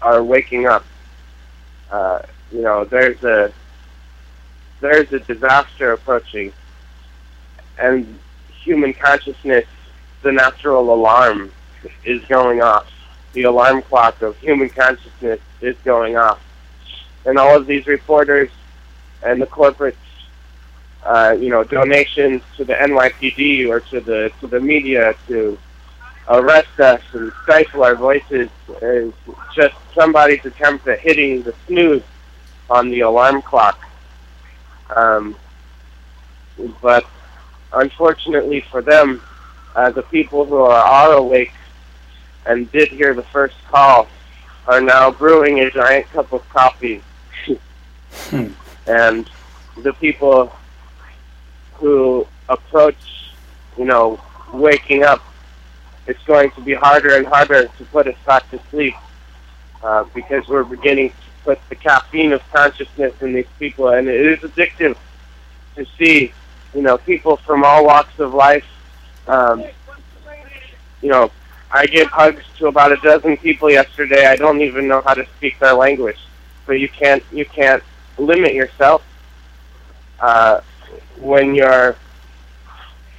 are 0.02 0.24
waking 0.24 0.68
up. 0.68 0.86
Uh, 1.92 2.22
you 2.52 2.62
know, 2.62 2.84
there's 2.84 3.24
a 3.24 3.52
there's 4.82 5.12
a 5.14 5.20
disaster 5.20 5.94
approaching, 5.94 6.52
and 7.78 8.20
human 8.64 8.94
consciousness, 8.94 9.66
the 10.22 10.32
natural 10.32 10.94
alarm 10.94 11.52
is 12.06 12.24
going 12.26 12.62
off. 12.62 12.90
The 13.34 13.44
alarm 13.44 13.82
clock 13.82 14.22
of 14.22 14.38
human 14.38 14.70
consciousness 14.70 15.40
is 15.62 15.76
going 15.84 16.16
off. 16.16 16.40
And 17.26 17.38
all 17.38 17.56
of 17.56 17.68
these 17.68 17.88
reporters 17.88 18.50
and 19.24 19.42
the 19.42 19.48
corporates, 19.48 19.96
uh, 21.04 21.36
you 21.40 21.50
know, 21.50 21.64
donations 21.64 22.42
to 22.58 22.66
the 22.66 22.74
NYPD 22.74 23.68
or 23.70 23.80
to 23.80 24.00
the 24.00 24.32
to 24.40 24.48
the 24.48 24.60
media 24.60 25.16
to 25.28 25.58
arrest 26.30 26.80
us 26.80 27.02
and 27.14 27.32
stifle 27.44 27.84
our 27.84 27.96
voices 27.96 28.50
is 28.82 29.14
just 29.56 29.76
somebody's 29.94 30.46
attempt 30.46 30.88
at 30.88 31.00
hitting 31.00 31.44
the 31.44 31.54
snooze 31.68 32.04
on 32.70 32.90
the 32.90 33.02
alarm 33.02 33.42
clock. 33.42 33.80
Um, 34.96 35.36
but 36.82 37.06
unfortunately 37.74 38.62
for 38.72 38.82
them, 38.82 39.22
uh, 39.76 39.90
the 39.92 40.04
people 40.04 40.46
who 40.46 40.58
are, 40.58 40.84
are 40.84 41.14
awake 41.14 41.54
and 42.46 42.72
did 42.72 42.90
hear 42.90 43.14
the 43.14 43.24
first 43.24 43.56
call 43.70 44.08
are 44.68 44.82
now 44.82 45.12
brewing 45.12 45.60
a 45.60 45.72
giant 45.72 46.06
cup 46.12 46.32
of 46.32 46.48
coffee 46.50 47.02
Hmm. 48.30 48.48
And 48.86 49.30
the 49.78 49.94
people 49.94 50.52
who 51.76 52.28
approach, 52.50 53.32
you 53.78 53.86
know, 53.86 54.20
waking 54.54 55.04
up, 55.04 55.24
it's 56.06 56.22
going 56.26 56.52
to 56.52 56.62
be 56.62 56.74
harder 56.74 57.16
and 57.16 57.26
harder 57.26 57.68
to 57.68 57.86
put 57.86 58.08
us 58.08 58.18
back 58.26 58.50
to 58.52 58.60
sleep 58.70 58.94
uh, 59.82 60.04
because 60.14 60.46
we're 60.50 60.66
beginning 60.66 61.12
to 61.12 61.16
put 61.46 61.60
the 61.70 61.76
caffeine 61.76 62.34
of 62.34 62.42
consciousness 62.52 63.14
in 63.22 63.32
these 63.32 63.48
people, 63.58 63.88
and 63.88 64.10
it 64.10 64.20
is 64.20 64.40
addictive 64.40 64.98
to 65.78 65.86
see, 65.98 66.34
you 66.74 66.82
know, 66.82 66.98
people 66.98 67.38
from 67.38 67.64
all 67.64 67.86
walks 67.86 68.20
of 68.20 68.34
life. 68.34 68.66
Um, 69.28 69.64
you 71.02 71.10
know, 71.10 71.32
I 71.72 71.86
gave 71.86 72.08
hugs 72.08 72.44
to 72.58 72.68
about 72.68 72.92
a 72.92 72.98
dozen 72.98 73.38
people 73.38 73.70
yesterday. 73.70 74.26
I 74.28 74.36
don't 74.36 74.62
even 74.62 74.88
know 74.88 75.02
how 75.02 75.14
to 75.14 75.26
speak 75.38 75.60
their 75.60 75.74
language, 75.74 76.20
but 76.66 76.80
you 76.80 76.90
can't 76.90 77.24
you 77.32 77.46
can't 77.46 77.84
limit 78.18 78.54
yourself 78.54 79.04
uh, 80.20 80.62
when 81.20 81.56
you're 81.56 81.96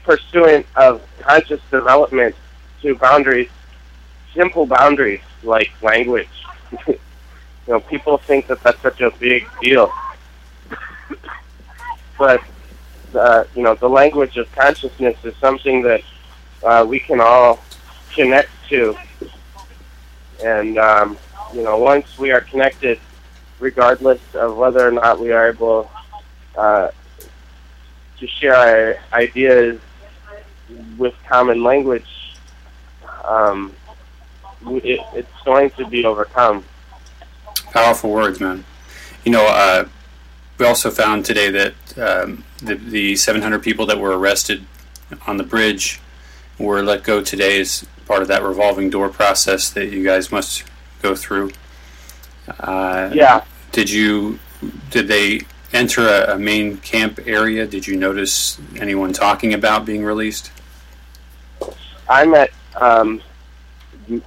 pursuant 0.05 0.67
of 0.77 1.03
conscious 1.21 1.61
development 1.71 2.35
to 2.83 2.95
boundaries, 2.95 3.51
simple 4.35 4.67
boundaries 4.67 5.23
like 5.43 5.71
language. 5.83 6.29
you 6.87 6.99
know, 7.67 7.81
people 7.81 8.19
think 8.19 8.47
that 8.47 8.63
that's 8.63 8.81
such 8.83 9.01
a 9.01 9.11
big 9.13 9.49
deal, 9.61 9.93
but 12.19 12.41
uh, 13.17 13.45
you 13.55 13.63
know, 13.63 13.75
the 13.75 13.89
language 13.89 14.37
of 14.37 14.51
consciousness 14.53 15.17
is 15.25 15.35
something 15.37 15.83
that 15.83 16.03
uh, 16.63 16.85
we 16.89 16.99
can 16.99 17.21
all 17.21 17.61
connect 18.15 18.51
to, 18.69 18.97
and 20.43 20.79
um, 20.79 21.19
you 21.53 21.63
know, 21.63 21.77
once 21.79 22.19
we 22.19 22.31
are 22.31 22.41
connected, 22.41 22.99
regardless 23.61 24.21
of 24.35 24.57
whether 24.57 24.87
or 24.87 24.91
not 24.91 25.21
we 25.21 25.33
are 25.33 25.49
able 25.49 25.91
uh, 26.57 26.91
to 28.19 28.27
share 28.27 28.55
our 28.55 28.97
ideas 29.19 29.81
with 30.97 31.15
common 31.29 31.63
language, 31.63 32.37
um, 33.25 33.75
it, 34.67 35.01
it's 35.15 35.43
going 35.45 35.71
to 35.71 35.87
be 35.87 36.05
overcome. 36.05 36.65
Powerful 37.73 38.11
words, 38.11 38.41
man. 38.41 38.65
You 39.25 39.33
know, 39.33 39.47
uh, 39.47 39.87
we 40.59 40.67
also 40.67 40.91
found 40.91 41.25
today 41.25 41.51
that 41.51 41.75
um, 41.99 42.45
the, 42.59 42.75
the 42.75 43.17
700 43.17 43.63
people 43.63 43.87
that 43.87 43.99
were 43.99 44.17
arrested 44.17 44.65
on 45.27 45.37
the 45.37 45.45
bridge 45.45 46.01
were 46.59 46.83
let 46.83 47.03
go 47.03 47.23
today 47.23 47.61
as 47.61 47.87
part 48.07 48.23
of 48.23 48.29
that 48.29 48.43
revolving 48.43 48.91
door 48.91 49.09
process 49.09 49.71
that 49.71 49.87
you 49.87 50.05
guys 50.05 50.31
must 50.31 50.65
go 51.03 51.15
through. 51.15 51.51
Uh, 52.61 53.11
yeah. 53.13 53.45
Did 53.73 53.91
you? 53.91 54.39
Did 54.91 55.09
they 55.09 55.41
enter 55.73 56.07
a, 56.07 56.35
a, 56.35 56.39
main 56.39 56.79
camp 56.79 57.19
area? 57.27 57.67
Did 57.67 57.87
you 57.87 57.97
notice 57.97 58.59
anyone 58.77 59.13
talking 59.13 59.53
about 59.53 59.85
being 59.85 60.05
released? 60.05 60.51
I 62.09 62.25
met 62.25 62.53
um, 62.77 63.21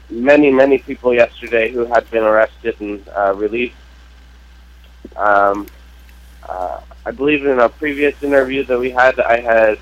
many, 0.09 0.51
many 0.51 0.79
people 0.79 1.13
yesterday 1.13 1.71
who 1.71 1.85
had 1.85 2.09
been 2.11 2.23
arrested 2.23 2.79
and 2.81 3.07
uh, 3.09 3.33
released. 3.35 3.75
Um, 5.15 5.67
uh, 6.49 6.81
I 7.05 7.12
believe 7.12 7.45
in 7.45 7.60
a 7.60 7.69
previous 7.69 8.21
interview 8.23 8.63
that 8.65 8.79
we 8.79 8.91
had, 8.91 9.19
I 9.19 9.39
had 9.39 9.79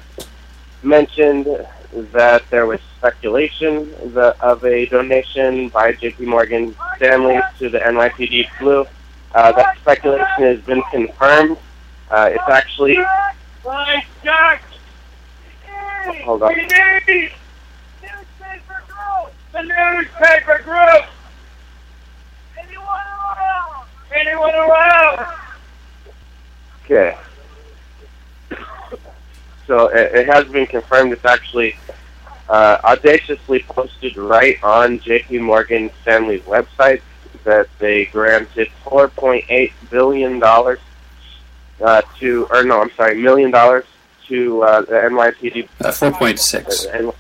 mentioned 0.84 1.48
that 1.92 2.50
there 2.50 2.66
was 2.66 2.80
speculation 2.98 3.94
of 4.42 4.64
a 4.64 4.86
donation 4.88 5.70
by 5.70 5.94
J.P. 5.94 6.26
Morgan 6.26 6.76
Stanley 6.98 7.40
to 7.60 7.70
the 7.70 7.80
NYPD 7.80 8.48
Blue. 8.60 8.86
Uh, 9.34 9.52
that 9.52 9.78
speculation 9.78 10.44
has 10.44 10.60
been 10.62 10.82
confirmed. 10.92 11.58
Uh, 12.10 12.30
it's 12.34 12.50
actually. 12.50 12.98
Hold 16.24 16.44
on. 16.44 16.54
The 19.54 19.62
newspaper 19.62 20.62
group! 20.64 21.06
Anyone 22.58 22.88
around? 22.90 23.88
Anyone 24.14 24.56
around? 24.56 25.45
Okay. 26.86 27.18
So 29.68 29.88
it, 29.88 30.14
it 30.14 30.28
has 30.28 30.46
been 30.46 30.68
confirmed. 30.68 31.12
It's 31.12 31.26
actually 31.26 31.76
uh, 32.48 32.78
audaciously 32.84 33.66
posted 33.68 34.16
right 34.16 34.64
on 34.64 35.00
J.P. 35.00 35.40
Morgan 35.40 35.90
Stanley's 36.04 36.44
website 36.44 37.02
that 37.46 37.68
they 37.80 38.06
granted 38.06 38.70
4.8 38.84 39.72
billion 39.90 40.38
dollars 40.38 40.78
uh, 41.82 42.04
to, 42.20 42.48
or 42.52 42.64
no, 42.64 42.80
I'm 42.80 42.92
sorry, 42.92 43.20
million 43.20 43.50
dollars 43.50 43.86
to 44.28 44.62
uh, 44.62 44.82
the 44.82 44.94
NYPD. 44.94 45.68
Uh, 45.82 45.88
4.6. 45.88 47.10
Uh, 47.10 47.12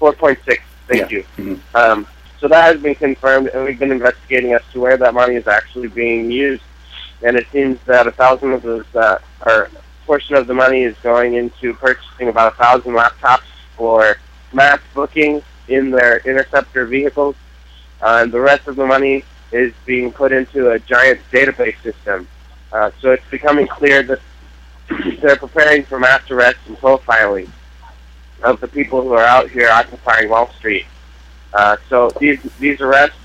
4.6 0.00 0.58
Thank 0.90 1.10
yeah. 1.10 1.18
you. 1.18 1.24
Mm-hmm. 1.36 1.76
Um, 1.76 2.06
so 2.40 2.48
that 2.48 2.64
has 2.64 2.82
been 2.82 2.94
confirmed, 2.94 3.48
and 3.48 3.64
we've 3.64 3.78
been 3.78 3.92
investigating 3.92 4.54
as 4.54 4.62
to 4.72 4.80
where 4.80 4.96
that 4.96 5.14
money 5.14 5.34
is 5.36 5.46
actually 5.46 5.88
being 5.88 6.30
used. 6.30 6.62
And 7.22 7.36
it 7.36 7.46
seems 7.52 7.78
that 7.84 8.06
a 8.06 8.12
thousand 8.12 8.52
of 8.52 8.62
those, 8.62 8.94
uh, 8.94 9.18
or 9.44 9.70
portion 10.06 10.36
of 10.36 10.46
the 10.46 10.54
money, 10.54 10.82
is 10.82 10.96
going 11.02 11.34
into 11.34 11.74
purchasing 11.74 12.28
about 12.28 12.54
a 12.54 12.56
thousand 12.56 12.94
laptops 12.94 13.42
for 13.76 14.16
mass 14.52 14.80
booking 14.94 15.42
in 15.68 15.90
their 15.90 16.18
interceptor 16.18 16.86
vehicles. 16.86 17.36
Uh, 18.02 18.20
and 18.22 18.32
the 18.32 18.40
rest 18.40 18.66
of 18.66 18.76
the 18.76 18.86
money 18.86 19.24
is 19.52 19.72
being 19.84 20.12
put 20.12 20.32
into 20.32 20.70
a 20.70 20.78
giant 20.78 21.20
database 21.30 21.80
system. 21.82 22.26
Uh, 22.72 22.90
so 23.00 23.12
it's 23.12 23.28
becoming 23.30 23.66
clear 23.66 24.02
that 24.02 24.20
they're 25.20 25.36
preparing 25.36 25.84
for 25.84 25.98
mass 25.98 26.28
arrests 26.30 26.60
and 26.66 26.76
profiling 26.78 27.50
of 28.42 28.60
the 28.60 28.68
people 28.68 29.02
who 29.02 29.12
are 29.12 29.24
out 29.24 29.50
here 29.50 29.68
occupying 29.68 30.28
Wall 30.28 30.50
Street. 30.58 30.86
Uh, 31.52 31.76
so 31.88 32.10
these 32.20 32.40
these 32.58 32.80
arrests, 32.80 33.16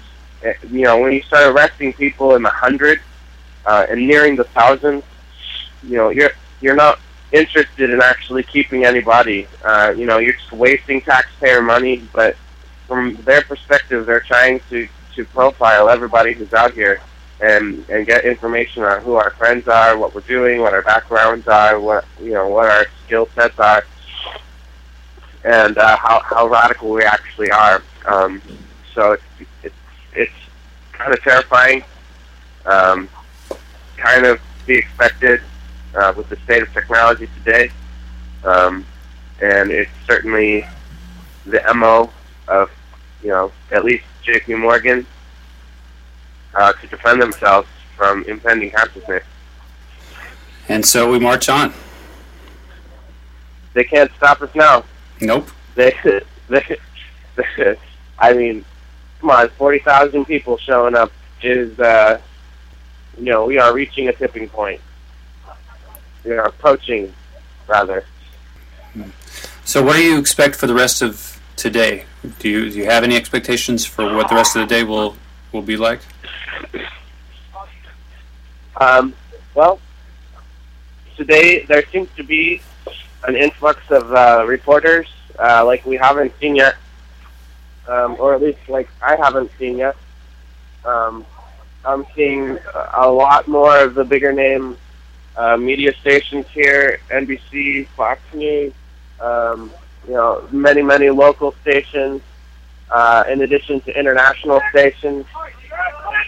eh, 0.44 0.54
you 0.70 0.82
know, 0.82 1.00
when 1.00 1.14
you 1.14 1.22
start 1.22 1.56
arresting 1.56 1.94
people 1.94 2.36
in 2.36 2.42
the 2.42 2.50
hundreds 2.50 3.02
uh, 3.66 3.86
and 3.90 4.08
nearing 4.08 4.36
the 4.36 4.44
thousands, 4.44 5.04
you 5.84 5.98
know, 5.98 6.10
you're 6.10 6.32
you're 6.62 6.76
not 6.76 7.00
interested 7.32 7.90
in 7.90 8.02
actually 8.02 8.44
keeping 8.44 8.86
anybody. 8.86 9.48
Uh, 9.64 9.94
you 9.96 10.06
know, 10.06 10.20
you're 10.20 10.34
just 10.34 10.52
wasting 10.52 11.02
taxpayer 11.02 11.62
money. 11.62 12.08
But 12.14 12.36
from 12.88 13.16
their 13.24 13.42
perspective, 13.42 14.06
they're 14.06 14.22
trying 14.22 14.62
to 14.70 14.88
to 15.16 15.26
profile 15.26 15.90
everybody 15.90 16.34
who's 16.34 16.54
out 16.54 16.74
here 16.74 17.02
and 17.42 17.88
and 17.90 18.06
get 18.06 18.26
information 18.26 18.84
on 18.84 19.02
who 19.02 19.16
our 19.16 19.32
friends 19.32 19.68
are, 19.68 19.98
what 19.98 20.14
we're 20.16 20.22
doing, 20.22 20.62
what 20.62 20.74
our 20.74 20.82
backgrounds 20.82 21.48
are, 21.48 21.80
what 21.80 22.06
you 22.22 22.34
know, 22.34 22.48
what 22.48 22.70
our 22.70 22.86
skill 23.06 23.28
sets 23.36 23.60
are 23.60 23.84
and 25.46 25.78
uh, 25.78 25.96
how 25.98 26.20
how 26.20 26.48
radical 26.48 26.90
we 26.92 27.04
actually 27.04 27.52
are. 27.52 27.82
Um, 28.06 28.42
so 28.94 29.14
it's 29.14 29.24
it's 29.64 29.76
it's 30.14 30.34
kind 30.92 31.14
of 31.14 31.22
terrifying, 31.22 31.84
um, 32.66 33.08
kind 34.06 34.26
of 34.26 34.40
be 34.68 34.76
expected 34.76 35.42
uh, 35.96 36.14
with 36.16 36.30
the 36.30 36.36
state 36.38 36.62
of 36.62 36.72
technology 36.74 37.28
today, 37.44 37.72
um, 38.44 38.86
and 39.42 39.72
it's 39.72 39.90
certainly 40.06 40.66
the 41.46 41.62
mo 41.74 42.12
of 42.48 42.70
you 43.24 43.30
know 43.30 43.52
at 43.72 43.84
least 43.84 44.04
J.P. 44.24 44.56
Morgan 44.56 45.06
uh, 46.54 46.74
to 46.74 46.88
defend 46.88 47.22
themselves 47.22 47.68
from 47.98 48.24
impending 48.26 48.72
consciousness. 48.72 49.24
And 50.70 50.86
so 50.86 51.10
we 51.10 51.20
march 51.20 51.50
on. 51.50 51.74
They 53.74 53.84
can't 53.84 54.12
stop 54.18 54.42
us 54.42 54.54
now. 54.56 54.84
Nope. 55.22 55.50
They, 55.76 55.94
they, 56.50 56.78
they, 57.36 57.76
I 58.20 58.34
mean, 58.34 58.66
come 59.20 59.32
on, 59.32 59.50
forty 59.50 59.80
thousand 59.80 60.26
people 60.26 60.58
showing 60.58 60.96
up 60.96 61.12
is, 61.42 61.80
uh, 61.80 62.20
you 63.18 63.26
know, 63.26 63.46
we 63.46 63.58
are 63.58 63.74
reaching 63.74 64.08
a 64.08 64.14
tipping 64.14 64.50
point. 64.50 64.82
We 66.24 66.32
are 66.32 66.46
approaching, 66.46 67.14
rather. 67.68 68.06
So, 69.64 69.84
what 69.84 69.96
do 69.96 70.04
you 70.04 70.20
expect 70.20 70.56
for 70.56 70.68
the 70.68 70.74
rest 70.74 71.02
of 71.02 71.40
today? 71.56 72.06
Do 72.40 72.50
you 72.50 72.70
do 72.70 72.78
you 72.78 72.86
have 72.86 73.04
any 73.04 73.16
expectations 73.16 73.86
for 73.86 74.16
what 74.16 74.30
the 74.30 74.36
rest 74.36 74.56
of 74.56 74.68
the 74.68 74.76
day 74.76 74.84
will 74.84 75.16
will 75.52 75.62
be 75.62 75.78
like? 75.78 76.02
Um, 78.78 79.14
well, 79.54 79.80
today 81.16 81.64
there 81.64 81.84
seems 81.92 82.10
to 82.18 82.24
be 82.24 82.62
an 83.24 83.36
influx 83.36 83.80
of 83.90 84.14
uh, 84.14 84.44
reporters 84.48 85.08
uh, 85.40 85.66
like 85.66 85.86
we 85.86 85.98
haven't 85.98 86.34
seen 86.40 86.56
yet, 86.56 86.76
um, 87.88 88.16
or 88.20 88.34
at 88.36 88.42
least 88.42 88.60
like 88.68 88.90
I 89.02 89.16
haven't 89.16 89.52
seen 89.58 89.78
yet. 89.78 89.96
Um, 90.84 91.26
I'm 91.86 92.06
seeing 92.16 92.58
a 92.94 93.10
lot 93.10 93.48
more 93.48 93.78
of 93.78 93.96
the 93.96 94.04
bigger 94.04 94.32
name 94.32 94.78
uh, 95.38 95.58
media 95.58 95.94
stations 96.02 96.46
here, 96.54 97.00
NBC, 97.10 97.88
Fox 97.90 98.22
News, 98.34 98.74
um, 99.20 99.72
you 100.08 100.14
know, 100.14 100.48
many, 100.52 100.82
many 100.82 101.10
local 101.10 101.54
stations, 101.62 102.22
uh, 102.90 103.24
in 103.30 103.42
addition 103.42 103.82
to 103.82 104.00
international 104.00 104.62
stations. 104.70 105.26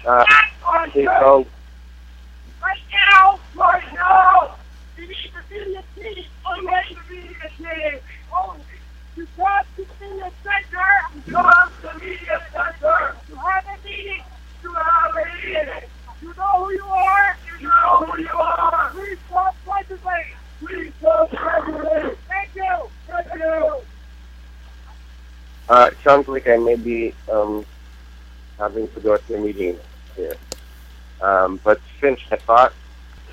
Uh, 0.05 0.25
so, 0.93 1.45
right 2.61 2.79
now, 2.91 3.39
Right 3.57 3.83
now, 3.95 4.55
we 4.97 5.07
need 5.07 5.31
to 5.33 5.41
be 5.49 5.57
a 5.57 5.59
team. 5.95 6.25
Oh, 6.45 6.61
you 9.15 9.25
got 9.35 9.65
to 9.75 9.83
be 9.99 10.05
a 10.19 10.31
center. 10.43 10.91
You 11.25 11.33
center. 12.53 13.15
You 13.29 13.35
have 13.35 13.65
a 13.65 13.67
meeting. 13.83 14.21
You. 14.67 15.57
You 16.21 16.33
know 16.35 16.65
who 16.65 16.71
you 16.73 16.85
are. 16.85 17.37
You 17.59 17.67
know 17.67 18.05
who 18.05 18.21
you 18.21 18.29
are. 18.29 18.89
Please. 18.91 19.17
Please. 20.59 20.93
Thank 20.99 22.55
you. 22.55 22.89
Thank 23.07 23.33
you. 23.35 23.81
Uh, 25.69 25.89
it 25.91 25.97
sounds 26.03 26.27
like 26.27 26.47
I 26.47 26.57
may 26.57 26.75
be 26.75 27.13
um, 27.31 27.65
having 28.57 28.87
to 28.89 28.99
go 28.99 29.17
to 29.17 29.35
a 29.35 29.39
meeting 29.39 29.77
here. 30.15 30.35
Um, 31.21 31.59
but 31.63 31.81
finish 31.99 32.25
my 32.29 32.37
thought, 32.37 32.73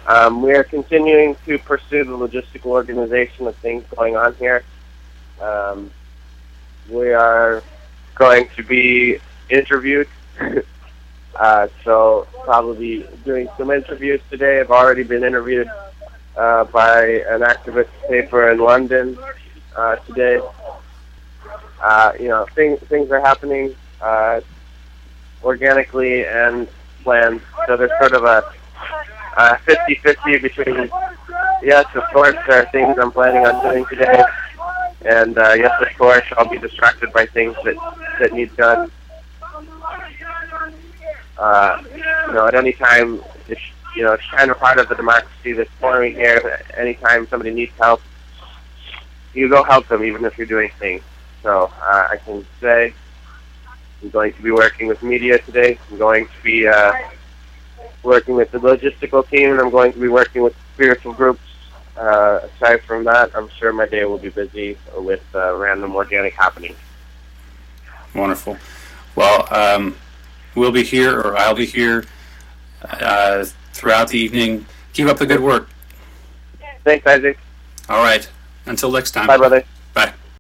um, 0.07 0.43
we 0.43 0.55
are 0.55 0.65
continuing 0.65 1.37
to 1.47 1.59
pursue 1.59 2.05
the 2.05 2.13
logistical 2.13 2.67
organization 2.67 3.47
of 3.47 3.57
things 3.57 3.85
going 3.97 4.17
on 4.17 4.35
here. 4.37 4.63
Um, 5.41 5.91
we 6.89 7.13
are 7.13 7.63
going 8.15 8.49
to 8.57 8.63
be 8.63 9.19
interviewed. 9.49 10.09
uh, 11.37 11.69
so 11.83 12.27
probably 12.45 13.07
doing 13.25 13.49
some 13.57 13.71
interviews 13.71 14.21
today. 14.31 14.61
I've 14.61 14.71
already 14.71 15.03
been 15.03 15.25
interviewed 15.25 15.69
uh, 16.37 16.65
by 16.65 17.05
an 17.29 17.41
activist 17.41 17.89
paper 18.09 18.51
in 18.51 18.59
London 18.59 19.19
uh, 19.77 19.97
today. 19.97 20.41
Uh, 21.83 22.13
you 22.19 22.29
know, 22.29 22.47
things 22.55 22.81
things 22.81 23.11
are 23.11 23.21
happening 23.21 23.75
uh, 24.01 24.41
organically 25.43 26.25
and 26.27 26.69
planned. 27.03 27.41
So 27.67 27.77
there's 27.77 27.91
sort 28.01 28.13
of 28.13 28.25
a, 28.25 28.43
a 29.37 29.57
50-50 29.67 30.43
between 30.43 30.91
yes, 31.63 31.87
of 31.95 32.05
course, 32.13 32.37
there 32.47 32.63
are 32.63 32.71
things 32.71 32.97
I'm 32.99 33.11
planning 33.11 33.47
on 33.47 33.63
doing 33.63 33.85
today, 33.87 34.23
and 35.05 35.37
uh, 35.37 35.53
yes, 35.53 35.73
of 35.81 35.89
course, 35.99 36.25
I'll 36.37 36.49
be 36.49 36.59
distracted 36.59 37.13
by 37.13 37.27
things 37.27 37.57
that 37.65 37.77
that 38.21 38.33
need 38.33 38.55
done. 38.57 38.91
Uh, 41.39 41.83
you 41.93 42.33
know, 42.33 42.47
at 42.47 42.55
any 42.55 42.73
time, 42.73 43.21
it's 43.49 43.61
you 43.95 44.03
know, 44.03 44.13
it's 44.13 44.27
kind 44.31 44.51
of 44.51 44.59
part 44.59 44.79
of 44.79 44.89
the 44.89 44.95
democracy 44.95 45.53
that's 45.53 45.71
forming 45.81 46.15
here. 46.15 46.61
Anytime 46.77 47.27
somebody 47.29 47.53
needs 47.53 47.73
help, 47.79 48.03
you 49.33 49.49
go 49.49 49.63
help 49.63 49.87
them, 49.89 50.05
even 50.05 50.25
if 50.25 50.37
you're 50.37 50.47
doing 50.47 50.71
things. 50.79 51.03
So 51.43 51.71
uh, 51.81 52.09
I 52.11 52.17
can 52.25 52.45
say 52.61 52.93
I'm 54.03 54.11
going 54.11 54.33
to 54.33 54.43
be 54.43 54.51
working 54.51 54.89
with 54.89 55.03
media 55.03 55.39
today. 55.39 55.79
I'm 55.91 55.99
going 55.99 56.27
to 56.27 56.43
be 56.43 56.67
uh, 56.67 56.93
working 58.03 58.35
with 58.35 58.51
the 58.51 58.59
logistical 58.59 59.29
team, 59.29 59.51
and 59.51 59.61
I'm 59.61 59.71
going 59.71 59.93
to 59.93 59.99
be 59.99 60.09
working 60.09 60.43
with 60.43 60.55
spiritual 60.75 61.13
groups. 61.13 61.41
Uh, 61.97 62.41
aside 62.57 62.83
from 62.83 63.05
that, 63.05 63.31
I'm 63.37 63.49
sure 63.49 63.73
my 63.73 63.87
day 63.87 64.05
will 64.05 64.19
be 64.19 64.31
busy 64.31 64.77
with 64.97 65.23
uh, 65.35 65.55
random 65.55 65.95
organic 65.95 66.35
happenings. 66.35 66.77
Wonderful. 68.15 68.57
Well, 69.15 69.47
um, 69.55 69.97
we'll 70.55 70.73
be 70.73 70.83
here, 70.83 71.21
or 71.21 71.37
I'll 71.37 71.55
be 71.55 71.67
here 71.67 72.05
uh, 72.83 73.45
throughout 73.73 74.09
the 74.09 74.19
evening. 74.19 74.67
Keep 74.93 75.09
up 75.09 75.19
the 75.19 75.27
good 75.27 75.41
work. 75.41 75.69
Thanks, 76.85 77.07
Isaac. 77.07 77.39
All 77.89 78.03
right. 78.03 78.29
Until 78.67 78.91
next 78.91 79.13
time. 79.13 79.27
Bye, 79.27 79.37
brother. 79.37 79.65